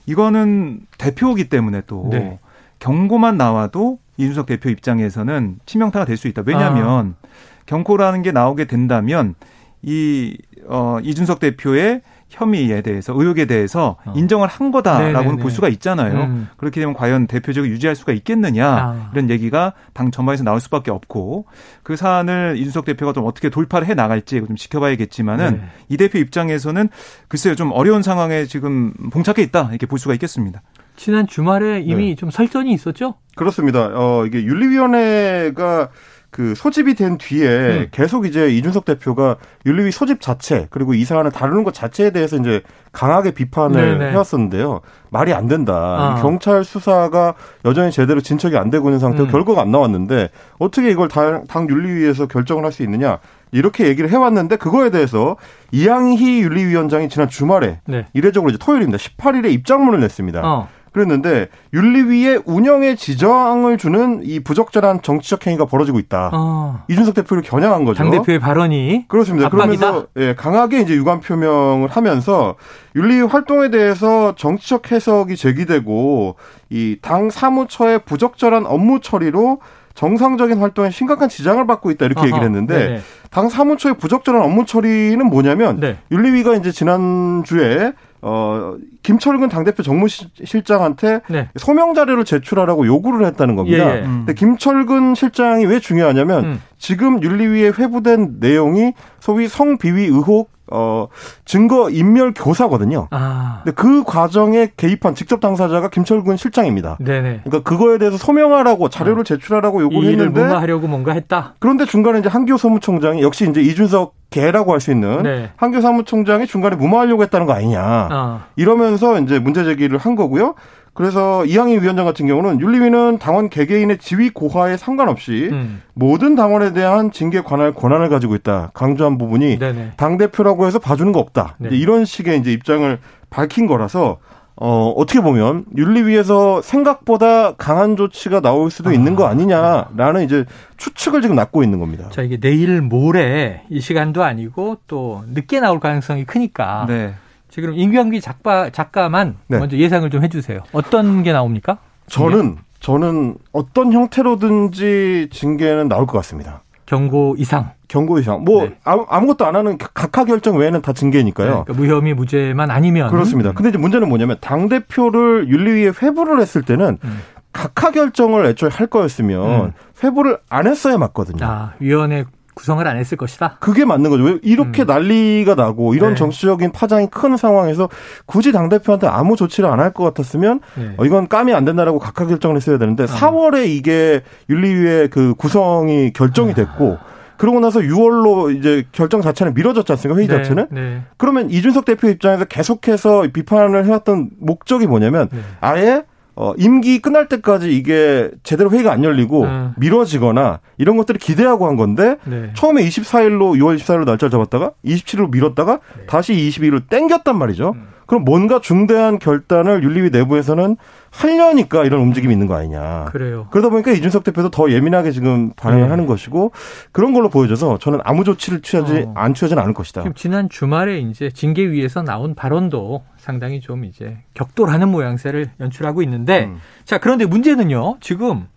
이거는 0.06 0.80
대표이기 0.98 1.48
때문에 1.48 1.82
또 1.86 2.08
네. 2.10 2.38
경고만 2.80 3.36
나와도 3.36 3.98
이준석 4.16 4.46
대표 4.46 4.68
입장에서는 4.70 5.60
치명타가 5.66 6.04
될 6.04 6.16
수 6.16 6.28
있다. 6.28 6.42
왜냐하면 6.44 7.14
아. 7.22 7.28
경고라는 7.66 8.22
게 8.22 8.32
나오게 8.32 8.64
된다면 8.66 9.34
이 9.82 10.36
어, 10.66 10.98
이준석 11.02 11.38
대표의 11.40 12.02
혐의에 12.32 12.80
대해서 12.80 13.12
의혹에 13.14 13.44
대해서 13.44 13.96
어. 14.04 14.12
인정을 14.16 14.48
한 14.48 14.72
거다라고는 14.72 15.38
볼 15.38 15.50
수가 15.50 15.68
있잖아요. 15.68 16.24
음. 16.24 16.48
그렇게 16.56 16.80
되면 16.80 16.94
과연 16.94 17.26
대표적으로 17.26 17.70
유지할 17.70 17.94
수가 17.94 18.12
있겠느냐 18.12 18.66
아. 18.66 19.10
이런 19.12 19.30
얘기가 19.30 19.74
당 19.92 20.10
전반에서 20.10 20.42
나올 20.42 20.60
수밖에 20.60 20.90
없고 20.90 21.46
그 21.82 21.96
사안을 21.96 22.56
이준석 22.58 22.84
대표가 22.84 23.12
좀 23.12 23.26
어떻게 23.26 23.50
돌파를 23.50 23.86
해 23.86 23.94
나갈지 23.94 24.42
좀 24.46 24.56
지켜봐야겠지만은 24.56 25.52
네. 25.52 25.62
이 25.88 25.96
대표 25.96 26.18
입장에서는 26.18 26.88
글쎄요 27.28 27.54
좀 27.54 27.70
어려운 27.72 28.02
상황에 28.02 28.46
지금 28.46 28.92
봉착해 29.12 29.42
있다 29.42 29.68
이렇게 29.70 29.86
볼 29.86 29.98
수가 29.98 30.14
있겠습니다. 30.14 30.62
지난 30.96 31.26
주말에 31.26 31.80
이미 31.80 32.10
네. 32.10 32.14
좀 32.16 32.30
설전이 32.30 32.72
있었죠? 32.72 33.14
그렇습니다. 33.34 33.90
어 33.94 34.24
이게 34.26 34.42
윤리위원회가 34.42 35.88
그 36.32 36.54
소집이 36.56 36.94
된 36.94 37.18
뒤에 37.18 37.48
음. 37.48 37.86
계속 37.90 38.24
이제 38.24 38.48
이준석 38.48 38.86
대표가 38.86 39.36
윤리위 39.66 39.90
소집 39.92 40.22
자체 40.22 40.66
그리고 40.70 40.94
이 40.94 41.04
사안을 41.04 41.30
다루는 41.30 41.62
것 41.62 41.74
자체에 41.74 42.10
대해서 42.10 42.36
이제 42.38 42.62
강하게 42.90 43.32
비판을 43.32 43.98
네네. 43.98 44.12
해왔었는데요. 44.12 44.80
말이 45.10 45.34
안 45.34 45.46
된다. 45.46 45.74
아. 45.74 46.22
경찰 46.22 46.64
수사가 46.64 47.34
여전히 47.66 47.92
제대로 47.92 48.22
진척이 48.22 48.56
안 48.56 48.70
되고 48.70 48.88
있는 48.88 48.98
상태로 48.98 49.26
음. 49.26 49.30
결과가 49.30 49.60
안 49.60 49.70
나왔는데 49.70 50.30
어떻게 50.58 50.90
이걸 50.90 51.08
당, 51.08 51.44
당 51.46 51.68
윤리위에서 51.68 52.26
결정을 52.26 52.64
할 52.64 52.72
수 52.72 52.82
있느냐. 52.82 53.18
이렇게 53.54 53.86
얘기를 53.86 54.08
해왔는데 54.08 54.56
그거에 54.56 54.88
대해서 54.88 55.36
이양희 55.72 56.40
윤리위원장이 56.40 57.10
지난 57.10 57.28
주말에 57.28 57.80
네. 57.86 58.06
이례적으로 58.14 58.48
이제 58.48 58.58
토요일입니다. 58.58 58.96
18일에 58.96 59.52
입장문을 59.52 60.00
냈습니다. 60.00 60.40
어. 60.42 60.68
그랬는데 60.92 61.48
윤리위의 61.72 62.42
운영에 62.44 62.94
지정을 62.96 63.78
주는 63.78 64.20
이 64.24 64.40
부적절한 64.40 65.02
정치적 65.02 65.46
행위가 65.46 65.64
벌어지고 65.64 65.98
있다. 65.98 66.30
아. 66.32 66.84
이준석 66.88 67.14
대표를 67.14 67.42
겨냥한 67.42 67.84
거죠. 67.84 67.98
당 67.98 68.10
대표의 68.10 68.38
발언이 68.38 69.06
그렇습니다. 69.08 69.46
압박이다? 69.46 69.78
그러면서 69.80 70.06
예, 70.18 70.34
강하게 70.34 70.80
이제 70.82 70.94
유감 70.94 71.20
표명을 71.20 71.88
하면서 71.88 72.56
윤리 72.94 73.20
활동에 73.22 73.70
대해서 73.70 74.34
정치적 74.36 74.92
해석이 74.92 75.36
제기되고 75.36 76.36
이 76.70 76.96
당 77.02 77.30
사무처의 77.30 78.00
부적절한 78.04 78.66
업무 78.66 79.00
처리로 79.00 79.60
정상적인 79.94 80.58
활동에 80.58 80.90
심각한 80.90 81.28
지장을 81.28 81.66
받고 81.66 81.90
있다 81.90 82.06
이렇게 82.06 82.20
아하, 82.20 82.26
얘기를 82.28 82.44
했는데 82.44 82.78
네네. 82.78 83.00
당 83.30 83.48
사무처의 83.48 83.96
부적절한 83.98 84.42
업무 84.42 84.64
처리는 84.64 85.26
뭐냐면 85.26 85.80
네. 85.80 85.98
윤리위가 86.10 86.54
이제 86.54 86.70
지난 86.72 87.42
주에 87.44 87.92
어, 88.22 88.76
김철근 89.02 89.48
당대표 89.48 89.82
정무실장한테 89.82 91.22
네. 91.28 91.48
소명 91.56 91.92
자료를 91.92 92.24
제출하라고 92.24 92.86
요구를 92.86 93.26
했다는 93.26 93.56
겁니다. 93.56 93.96
예, 93.96 93.98
예. 93.98 94.04
음. 94.04 94.24
근데 94.24 94.34
김철근 94.34 95.16
실장이 95.16 95.66
왜 95.66 95.80
중요하냐면 95.80 96.44
음. 96.44 96.62
지금 96.82 97.22
윤리위에 97.22 97.68
회부된 97.78 98.38
내용이 98.40 98.92
소위 99.20 99.46
성비위 99.46 100.06
의혹 100.06 100.50
어, 100.74 101.06
증거 101.44 101.90
인멸 101.90 102.32
교사거든요. 102.34 103.06
아. 103.12 103.60
근데 103.62 103.74
그 103.80 104.02
과정에 104.02 104.70
개입한 104.76 105.14
직접 105.14 105.38
당사자가 105.38 105.90
김철근 105.90 106.36
실장입니다. 106.36 106.96
네네. 106.98 107.42
그러니까 107.44 107.60
그거에 107.68 107.98
대해서 107.98 108.16
소명하라고 108.16 108.88
자료를 108.88 109.20
어. 109.20 109.24
제출하라고 109.24 109.80
요구를 109.82 110.10
했는데 110.10 110.40
뭔가 110.40 110.60
하려고 110.60 110.88
뭔가 110.88 111.12
했다. 111.12 111.54
그런데 111.60 111.84
중간에 111.84 112.18
이제 112.18 112.28
한기호 112.28 112.56
사무총장이 112.56 113.22
역시 113.22 113.48
이제 113.48 113.60
이준석 113.60 114.14
개라고 114.30 114.72
할 114.72 114.80
수 114.80 114.90
있는 114.90 115.22
네. 115.22 115.50
한교 115.56 115.80
사무총장이 115.82 116.46
중간에 116.48 116.74
무마하려고 116.74 117.22
했다는 117.22 117.46
거 117.46 117.52
아니냐. 117.52 117.80
아. 117.80 118.46
이러면서 118.56 119.20
이제 119.20 119.38
문제 119.38 119.62
제기를 119.62 119.98
한 119.98 120.16
거고요. 120.16 120.54
그래서 120.94 121.44
이항희 121.46 121.78
위원장 121.78 122.04
같은 122.04 122.26
경우는 122.26 122.60
윤리위는 122.60 123.18
당원 123.18 123.48
개개인의 123.48 123.98
지위 123.98 124.30
고하에 124.30 124.76
상관없이 124.76 125.48
음. 125.50 125.82
모든 125.94 126.34
당원에 126.34 126.72
대한 126.72 127.10
징계 127.10 127.40
관할 127.40 127.74
권한을 127.74 128.08
가지고 128.08 128.34
있다. 128.34 128.70
강조한 128.74 129.16
부분이 129.16 129.58
당 129.96 130.18
대표라고 130.18 130.66
해서 130.66 130.78
봐주는 130.78 131.12
거 131.12 131.18
없다. 131.18 131.56
네. 131.58 131.70
이런 131.72 132.04
식의 132.04 132.38
이제 132.40 132.52
입장을 132.52 132.98
밝힌 133.30 133.66
거라서 133.66 134.18
어, 134.54 134.92
어떻게 134.96 135.20
보면 135.20 135.64
윤리위에서 135.76 136.60
생각보다 136.60 137.54
강한 137.54 137.96
조치가 137.96 138.40
나올 138.40 138.70
수도 138.70 138.90
아, 138.90 138.92
있는 138.92 139.16
거 139.16 139.26
아니냐라는 139.26 140.24
이제 140.24 140.44
추측을 140.76 141.22
지금 141.22 141.36
낳고 141.36 141.62
있는 141.62 141.80
겁니다. 141.80 142.08
자, 142.10 142.22
이게 142.22 142.38
내일 142.38 142.82
모레 142.82 143.62
이 143.70 143.80
시간도 143.80 144.22
아니고 144.22 144.76
또 144.86 145.24
늦게 145.28 145.60
나올 145.60 145.80
가능성이 145.80 146.24
크니까 146.24 146.84
네. 146.86 147.14
지금 147.52 147.74
임경기 147.74 148.22
작가, 148.22 148.70
작가만 148.70 149.36
네. 149.46 149.58
먼저 149.58 149.76
예상을 149.76 150.08
좀 150.08 150.24
해주세요. 150.24 150.60
어떤 150.72 151.22
게 151.22 151.32
나옵니까? 151.32 151.76
저는 152.06 152.56
저는 152.80 153.36
어떤 153.52 153.92
형태로든지 153.92 155.28
징계는 155.30 155.88
나올 155.88 156.06
것 156.06 156.16
같습니다. 156.18 156.62
경고 156.86 157.34
이상. 157.36 157.72
경고 157.88 158.18
이상. 158.18 158.42
뭐 158.44 158.64
네. 158.64 158.78
아무, 158.84 159.26
것도 159.26 159.44
안 159.44 159.54
하는 159.54 159.76
각하 159.76 160.24
결정 160.24 160.56
외에는 160.56 160.80
다 160.80 160.94
징계니까요. 160.94 161.46
네, 161.46 161.52
그러니까 161.64 161.74
무혐의 161.74 162.14
무죄만 162.14 162.70
아니면 162.70 163.10
그렇습니다. 163.10 163.52
근데 163.52 163.68
이제 163.68 163.76
문제는 163.76 164.08
뭐냐면 164.08 164.38
당 164.40 164.70
대표를 164.70 165.48
윤리위에 165.50 165.92
회부를 166.00 166.40
했을 166.40 166.62
때는 166.62 166.98
음. 167.04 167.18
각하 167.52 167.90
결정을 167.90 168.46
애초에 168.46 168.70
할 168.72 168.86
거였으면 168.86 169.66
음. 169.66 169.72
회부를 170.02 170.38
안 170.48 170.66
했어야 170.66 170.96
맞거든요. 170.96 171.44
아, 171.44 171.74
위원회 171.80 172.24
구성을 172.54 172.86
안 172.86 172.96
했을 172.98 173.16
것이다. 173.16 173.56
그게 173.60 173.84
맞는 173.84 174.10
거죠. 174.10 174.24
왜 174.24 174.38
이렇게 174.42 174.82
음. 174.84 174.86
난리가 174.86 175.54
나고 175.54 175.94
이런 175.94 176.10
네. 176.10 176.16
정치적인 176.16 176.72
파장이 176.72 177.08
큰 177.10 177.36
상황에서 177.36 177.88
굳이 178.26 178.52
당 178.52 178.68
대표한테 178.68 179.06
아무 179.06 179.36
조치를 179.36 179.68
안 179.70 179.80
할 179.80 179.92
것 179.92 180.04
같았으면 180.04 180.60
네. 180.76 180.94
어, 180.96 181.04
이건 181.04 181.28
까면 181.28 181.56
안 181.56 181.64
된다라고 181.64 181.98
각하 181.98 182.26
결정을 182.26 182.56
했어야 182.56 182.78
되는데 182.78 183.04
아. 183.04 183.06
4월에 183.06 183.66
이게 183.68 184.22
윤리위의 184.50 185.08
그 185.08 185.34
구성이 185.34 186.12
결정이 186.12 186.54
됐고 186.54 186.98
아. 187.00 187.12
그러고 187.38 187.58
나서 187.58 187.80
6월로 187.80 188.56
이제 188.56 188.84
결정 188.92 189.20
자체는 189.20 189.54
미뤄졌지 189.54 189.90
않습니까? 189.90 190.18
회의 190.18 190.28
네, 190.28 190.36
자체는. 190.36 190.66
네. 190.70 191.02
그러면 191.16 191.50
이준석 191.50 191.84
대표 191.84 192.08
입장에서 192.08 192.44
계속해서 192.44 193.26
비판을 193.32 193.84
해왔던 193.86 194.30
목적이 194.38 194.86
뭐냐면 194.86 195.28
네. 195.32 195.40
아예 195.60 196.04
어, 196.34 196.54
임기 196.56 197.00
끝날 197.00 197.28
때까지 197.28 197.76
이게 197.76 198.30
제대로 198.42 198.70
회의가 198.70 198.92
안 198.92 199.04
열리고 199.04 199.42
음. 199.42 199.74
미뤄지거나 199.76 200.60
이런 200.78 200.96
것들을 200.96 201.18
기대하고 201.18 201.66
한 201.66 201.76
건데 201.76 202.16
네. 202.24 202.50
처음에 202.54 202.82
24일로 202.84 203.56
6월 203.58 203.78
24일로 203.78 204.04
날짜를 204.04 204.30
잡았다가 204.30 204.72
27일로 204.84 205.30
미뤘다가 205.30 205.80
네. 205.98 206.06
다시 206.06 206.32
22일로 206.34 206.88
땡겼단 206.88 207.36
말이죠. 207.36 207.72
음. 207.76 207.88
그럼 208.06 208.24
뭔가 208.24 208.60
중대한 208.60 209.18
결단을 209.18 209.82
윤리위 209.82 210.10
내부에서는 210.10 210.76
하려니까 211.12 211.84
이런 211.84 212.00
움직임이 212.00 212.32
있는 212.32 212.46
거 212.46 212.54
아니냐. 212.56 213.04
그래요. 213.12 213.46
그러다 213.50 213.68
보니까 213.68 213.92
이준석 213.92 214.24
대표도 214.24 214.48
더 214.48 214.70
예민하게 214.72 215.12
지금 215.12 215.52
반응을 215.54 215.84
네. 215.84 215.90
하는 215.90 216.06
것이고 216.06 216.52
그런 216.90 217.12
걸로 217.12 217.28
보여져서 217.28 217.78
저는 217.78 218.00
아무 218.02 218.24
조치를 218.24 218.62
취하지 218.62 219.04
어. 219.08 219.12
안 219.14 219.34
취하지는 219.34 219.62
않을 219.62 219.74
것이다. 219.74 220.04
지난 220.16 220.48
주말에 220.48 220.98
이제 220.98 221.30
징계위에서 221.30 222.02
나온 222.02 222.34
발언도 222.34 223.04
상당히 223.18 223.60
좀 223.60 223.84
이제 223.84 224.16
격돌하는 224.34 224.88
모양새를 224.88 225.50
연출하고 225.60 226.02
있는데 226.02 226.46
음. 226.46 226.58
자 226.84 226.98
그런데 226.98 227.26
문제는요 227.26 227.98
지금 228.00 228.48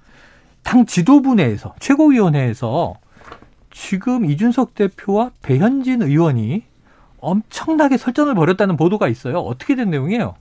당 0.64 0.86
지도부 0.86 1.36
내에서 1.36 1.76
최고위원회에서 1.80 2.96
지금 3.70 4.24
이준석 4.26 4.74
대표와 4.76 5.32
배현진 5.42 6.02
의원이 6.02 6.64
엄청나게 7.20 7.98
설전을 7.98 8.34
벌였다는 8.34 8.78
보도가 8.78 9.10
있어요. 9.10 9.40
어떻게 9.40 9.76
된 9.76 9.90
내용이에요? 9.90 10.36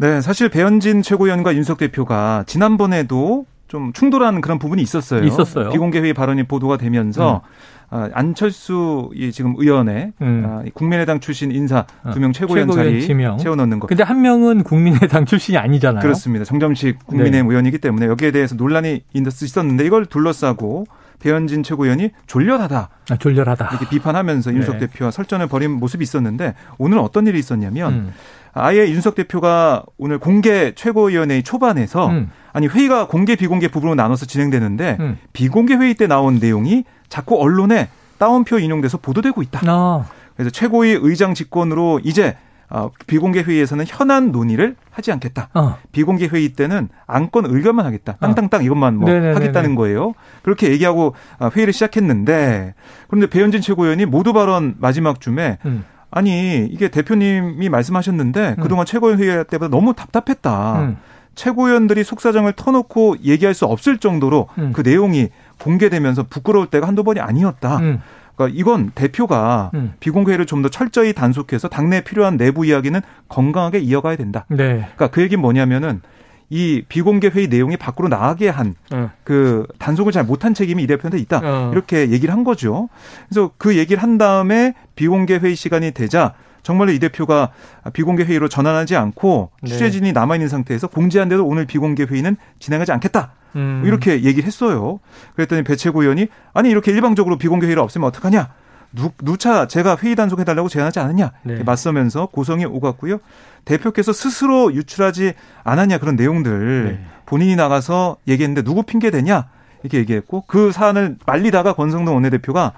네, 0.00 0.22
사실 0.22 0.48
배현진 0.48 1.02
최고위원과 1.02 1.54
윤석 1.54 1.76
대표가 1.76 2.42
지난번에도 2.46 3.44
좀 3.68 3.92
충돌한 3.92 4.40
그런 4.40 4.58
부분이 4.58 4.80
있었어요. 4.80 5.22
있었어요. 5.24 5.68
비공개 5.68 6.00
회의 6.00 6.14
발언이 6.14 6.44
보도가 6.44 6.78
되면서 6.78 7.42
음. 7.44 7.70
아, 7.90 8.08
안철수 8.14 9.10
이 9.14 9.30
지금 9.30 9.56
의원의 9.58 10.12
음. 10.22 10.44
아, 10.46 10.62
국민의당 10.72 11.20
출신 11.20 11.52
인사 11.52 11.84
어, 12.02 12.12
두명 12.12 12.32
최고위원 12.32 12.70
자리 12.70 13.02
지명. 13.02 13.36
채워 13.36 13.56
넣는 13.56 13.78
거. 13.78 13.88
근데 13.88 14.02
한 14.02 14.22
명은 14.22 14.62
국민의당 14.62 15.26
출신이 15.26 15.58
아니잖아요. 15.58 16.00
그렇습니다. 16.00 16.46
정점식 16.46 17.06
국민의힘 17.06 17.48
네. 17.48 17.50
의원이기 17.50 17.76
때문에 17.76 18.06
여기에 18.06 18.30
대해서 18.30 18.54
논란이 18.54 19.02
있었는데 19.12 19.84
이걸 19.84 20.06
둘러싸고 20.06 20.86
배현진 21.18 21.62
최고위원이 21.62 22.12
졸렬하다. 22.26 22.88
아, 23.10 23.16
졸렬하다. 23.16 23.68
이렇게 23.68 23.88
비판하면서 23.90 24.54
윤석 24.54 24.78
네. 24.78 24.86
대표와 24.86 25.10
설전을 25.10 25.48
벌인 25.48 25.72
모습이 25.72 26.02
있었는데 26.02 26.54
오늘 26.78 26.98
어떤 26.98 27.26
일이 27.26 27.38
있었냐면 27.38 27.92
음. 27.92 28.12
아예 28.52 28.88
윤석 28.88 29.14
대표가 29.14 29.84
오늘 29.96 30.18
공개 30.18 30.72
최고위원회 30.74 31.42
초반에서 31.42 32.08
음. 32.08 32.30
아니 32.52 32.66
회의가 32.66 33.06
공개 33.06 33.36
비공개 33.36 33.68
부분으로 33.68 33.94
나눠서 33.94 34.26
진행되는데 34.26 34.96
음. 35.00 35.18
비공개 35.32 35.74
회의 35.74 35.94
때 35.94 36.06
나온 36.06 36.38
내용이 36.38 36.84
자꾸 37.08 37.40
언론에 37.40 37.88
따옴표 38.18 38.58
인용돼서 38.58 38.98
보도되고 38.98 39.42
있다. 39.42 39.60
아. 39.66 40.04
그래서 40.34 40.50
최고위 40.50 40.98
의장 41.00 41.34
직권으로 41.34 42.00
이제 42.04 42.36
어, 42.70 42.90
비공개 43.08 43.42
회의에서는 43.42 43.84
현안 43.88 44.30
논의를 44.30 44.76
하지 44.90 45.10
않겠다. 45.10 45.48
어. 45.54 45.76
비공개 45.90 46.28
회의 46.28 46.50
때는 46.50 46.88
안건 47.06 47.46
의견만 47.46 47.84
하겠다. 47.84 48.12
어. 48.12 48.16
땅땅땅 48.20 48.62
이것만 48.62 48.96
뭐 48.96 49.08
네네네네. 49.08 49.34
하겠다는 49.34 49.74
거예요. 49.74 50.14
그렇게 50.42 50.70
얘기하고 50.70 51.14
어, 51.40 51.50
회의를 51.54 51.72
시작했는데 51.72 52.74
그런데 53.08 53.28
배현진 53.28 53.60
최고위원이 53.60 54.06
모두 54.06 54.32
발언 54.32 54.76
마지막 54.78 55.20
쯤에 55.20 55.58
음. 55.64 55.84
아니 56.10 56.66
이게 56.70 56.88
대표님이 56.88 57.68
말씀하셨는데 57.68 58.56
음. 58.58 58.62
그동안 58.62 58.86
최고위원 58.86 59.20
회의 59.22 59.44
때보다 59.44 59.68
너무 59.68 59.94
답답했다. 59.94 60.80
음. 60.80 60.96
최고위원들이 61.34 62.04
속사정을 62.04 62.52
터놓고 62.54 63.18
얘기할 63.22 63.54
수 63.54 63.64
없을 63.64 63.98
정도로 63.98 64.48
음. 64.58 64.72
그 64.74 64.82
내용이 64.82 65.28
공개되면서 65.58 66.24
부끄러울 66.24 66.66
때가 66.66 66.86
한두 66.88 67.04
번이 67.04 67.20
아니었다. 67.20 67.78
음. 67.78 68.02
그러니까 68.34 68.58
이건 68.58 68.90
대표가 68.94 69.70
음. 69.74 69.92
비공개를 70.00 70.46
좀 70.46 70.62
더 70.62 70.68
철저히 70.68 71.12
단속해서 71.12 71.68
당내에 71.68 72.02
필요한 72.02 72.36
내부 72.36 72.66
이야기는 72.66 73.00
건강하게 73.28 73.78
이어가야 73.78 74.16
된다. 74.16 74.44
네. 74.48 74.56
그러니까 74.78 75.08
그 75.08 75.22
얘기는 75.22 75.40
뭐냐면은 75.40 76.02
이 76.50 76.82
비공개 76.88 77.28
회의 77.28 77.46
내용이 77.46 77.76
밖으로 77.76 78.08
나가게 78.08 78.48
한그 78.48 78.74
어. 78.92 79.74
단속을 79.78 80.12
잘 80.12 80.24
못한 80.24 80.52
책임이 80.52 80.82
이 80.82 80.86
대표한테 80.88 81.18
있다. 81.18 81.40
어. 81.42 81.70
이렇게 81.72 82.10
얘기를 82.10 82.34
한 82.34 82.42
거죠. 82.42 82.88
그래서 83.28 83.52
그 83.56 83.78
얘기를 83.78 84.02
한 84.02 84.18
다음에 84.18 84.74
비공개 84.96 85.38
회의 85.38 85.54
시간이 85.54 85.92
되자 85.92 86.34
정말로 86.62 86.90
이 86.90 86.98
대표가 86.98 87.52
비공개 87.92 88.24
회의로 88.24 88.48
전환하지 88.48 88.96
않고 88.96 89.50
네. 89.62 89.70
취재진이 89.70 90.12
남아 90.12 90.34
있는 90.34 90.48
상태에서 90.48 90.88
공지한데도 90.88 91.46
오늘 91.46 91.66
비공개 91.66 92.04
회의는 92.04 92.36
진행하지 92.58 92.92
않겠다. 92.92 93.32
음. 93.56 93.82
이렇게 93.84 94.22
얘기를 94.24 94.44
했어요. 94.44 95.00
그랬더니 95.36 95.62
배채구 95.62 96.02
의원이 96.02 96.26
아니 96.52 96.68
이렇게 96.68 96.90
일방적으로 96.90 97.38
비공개 97.38 97.66
회의를 97.66 97.82
없애면 97.82 98.08
어떡하냐? 98.08 98.50
누, 98.92 99.10
누차 99.22 99.68
제가 99.68 99.96
회의 100.02 100.16
단속해달라고 100.16 100.68
제안하지 100.68 100.98
않았냐? 100.98 101.32
네. 101.44 101.62
맞서면서 101.62 102.26
고성이 102.26 102.64
오갔고요. 102.64 103.20
대표께서 103.64 104.12
스스로 104.12 104.72
유출하지 104.74 105.34
않았냐 105.64 105.98
그런 105.98 106.16
내용들 106.16 106.84
네. 106.84 107.00
본인이 107.26 107.56
나가서 107.56 108.16
얘기했는데 108.26 108.62
누구 108.62 108.82
핑계 108.82 109.10
대냐? 109.10 109.48
이렇게 109.82 109.98
얘기했고 109.98 110.44
그 110.46 110.72
사안을 110.72 111.16
말리다가 111.26 111.72
권성동 111.72 112.14
원내대표가 112.14 112.72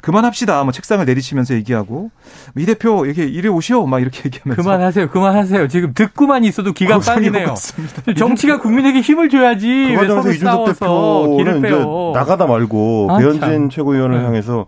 그만합시다. 0.00 0.62
뭐 0.62 0.72
책상을 0.72 1.04
내리치면서 1.04 1.54
얘기하고 1.54 2.10
이 2.56 2.66
대표 2.66 3.04
이렇게 3.04 3.24
이리 3.24 3.48
오시오. 3.48 3.86
막 3.86 4.00
이렇게 4.00 4.22
얘기하면서 4.26 4.62
그만하세요. 4.62 5.10
그만하세요. 5.10 5.68
지금 5.68 5.92
듣고만 5.92 6.44
있어도 6.44 6.72
기가 6.72 7.00
빨리네요. 7.00 7.54
정치가 8.16 8.60
국민에게 8.60 9.00
힘을 9.00 9.28
줘야지. 9.28 9.88
그 9.90 9.96
과정에서 10.00 10.30
이준석 10.30 10.64
대표는 10.66 11.60
이제 11.60 11.84
나가다 12.14 12.46
말고 12.46 13.08
아, 13.10 13.18
배현진 13.18 13.40
참. 13.40 13.68
최고위원을 13.70 14.18
네. 14.18 14.24
향해서 14.24 14.66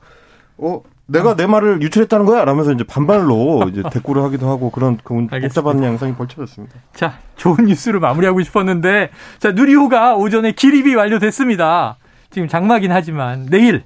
어 0.59 0.83
내가 1.11 1.35
내 1.35 1.47
말을 1.47 1.83
유출했다는 1.83 2.25
거야? 2.25 2.45
라면서 2.45 2.73
이제 2.73 2.85
반발로 2.85 3.69
이제 3.71 3.83
대꾸를 3.91 4.23
하기도 4.23 4.49
하고 4.49 4.71
그런 4.71 4.99
그 5.03 5.27
복잡한 5.27 5.83
양상이 5.83 6.15
벌쳐졌습니다. 6.15 6.77
자, 6.95 7.15
좋은 7.37 7.65
뉴스를 7.67 8.01
마무리하고 8.01 8.43
싶었는데 8.43 9.11
자, 9.39 9.53
누리호가 9.53 10.17
오전에 10.17 10.53
기립이 10.53 10.95
완료됐습니다. 10.95 11.97
지금 12.31 12.47
장마긴 12.47 12.93
하지만 12.93 13.47
내일 13.47 13.83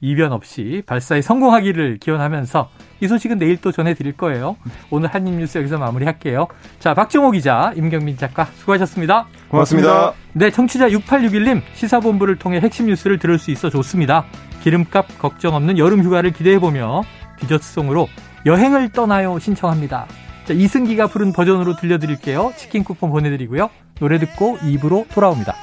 이변 0.00 0.32
없이 0.32 0.82
발사에 0.86 1.22
성공하기를 1.22 1.98
기원하면서 1.98 2.70
이 3.00 3.08
소식은 3.08 3.38
내일 3.38 3.56
또 3.58 3.72
전해드릴 3.72 4.16
거예요. 4.16 4.56
오늘 4.90 5.08
한입뉴스 5.08 5.58
여기서 5.58 5.78
마무리할게요. 5.78 6.48
자, 6.78 6.94
박정호 6.94 7.32
기자, 7.32 7.72
임경민 7.76 8.16
작가 8.16 8.44
수고하셨습니다. 8.56 9.26
고맙습니다. 9.48 10.12
네, 10.32 10.50
청취자 10.50 10.88
6861님 10.90 11.62
시사본부를 11.74 12.36
통해 12.36 12.60
핵심 12.60 12.86
뉴스를 12.86 13.18
들을 13.18 13.38
수 13.38 13.50
있어 13.50 13.70
좋습니다. 13.70 14.24
기름값 14.62 15.18
걱정 15.18 15.54
없는 15.54 15.78
여름 15.78 16.02
휴가를 16.02 16.32
기대해보며 16.32 17.02
디저트송으로 17.40 18.08
여행을 18.46 18.90
떠나요 18.90 19.38
신청합니다. 19.38 20.06
자, 20.44 20.54
이승기가 20.54 21.08
부른 21.08 21.32
버전으로 21.32 21.76
들려드릴게요. 21.76 22.52
치킨 22.56 22.82
쿠폰 22.82 23.10
보내드리고요. 23.10 23.68
노래 24.00 24.18
듣고 24.18 24.58
입으로 24.64 25.06
돌아옵니다. 25.12 25.54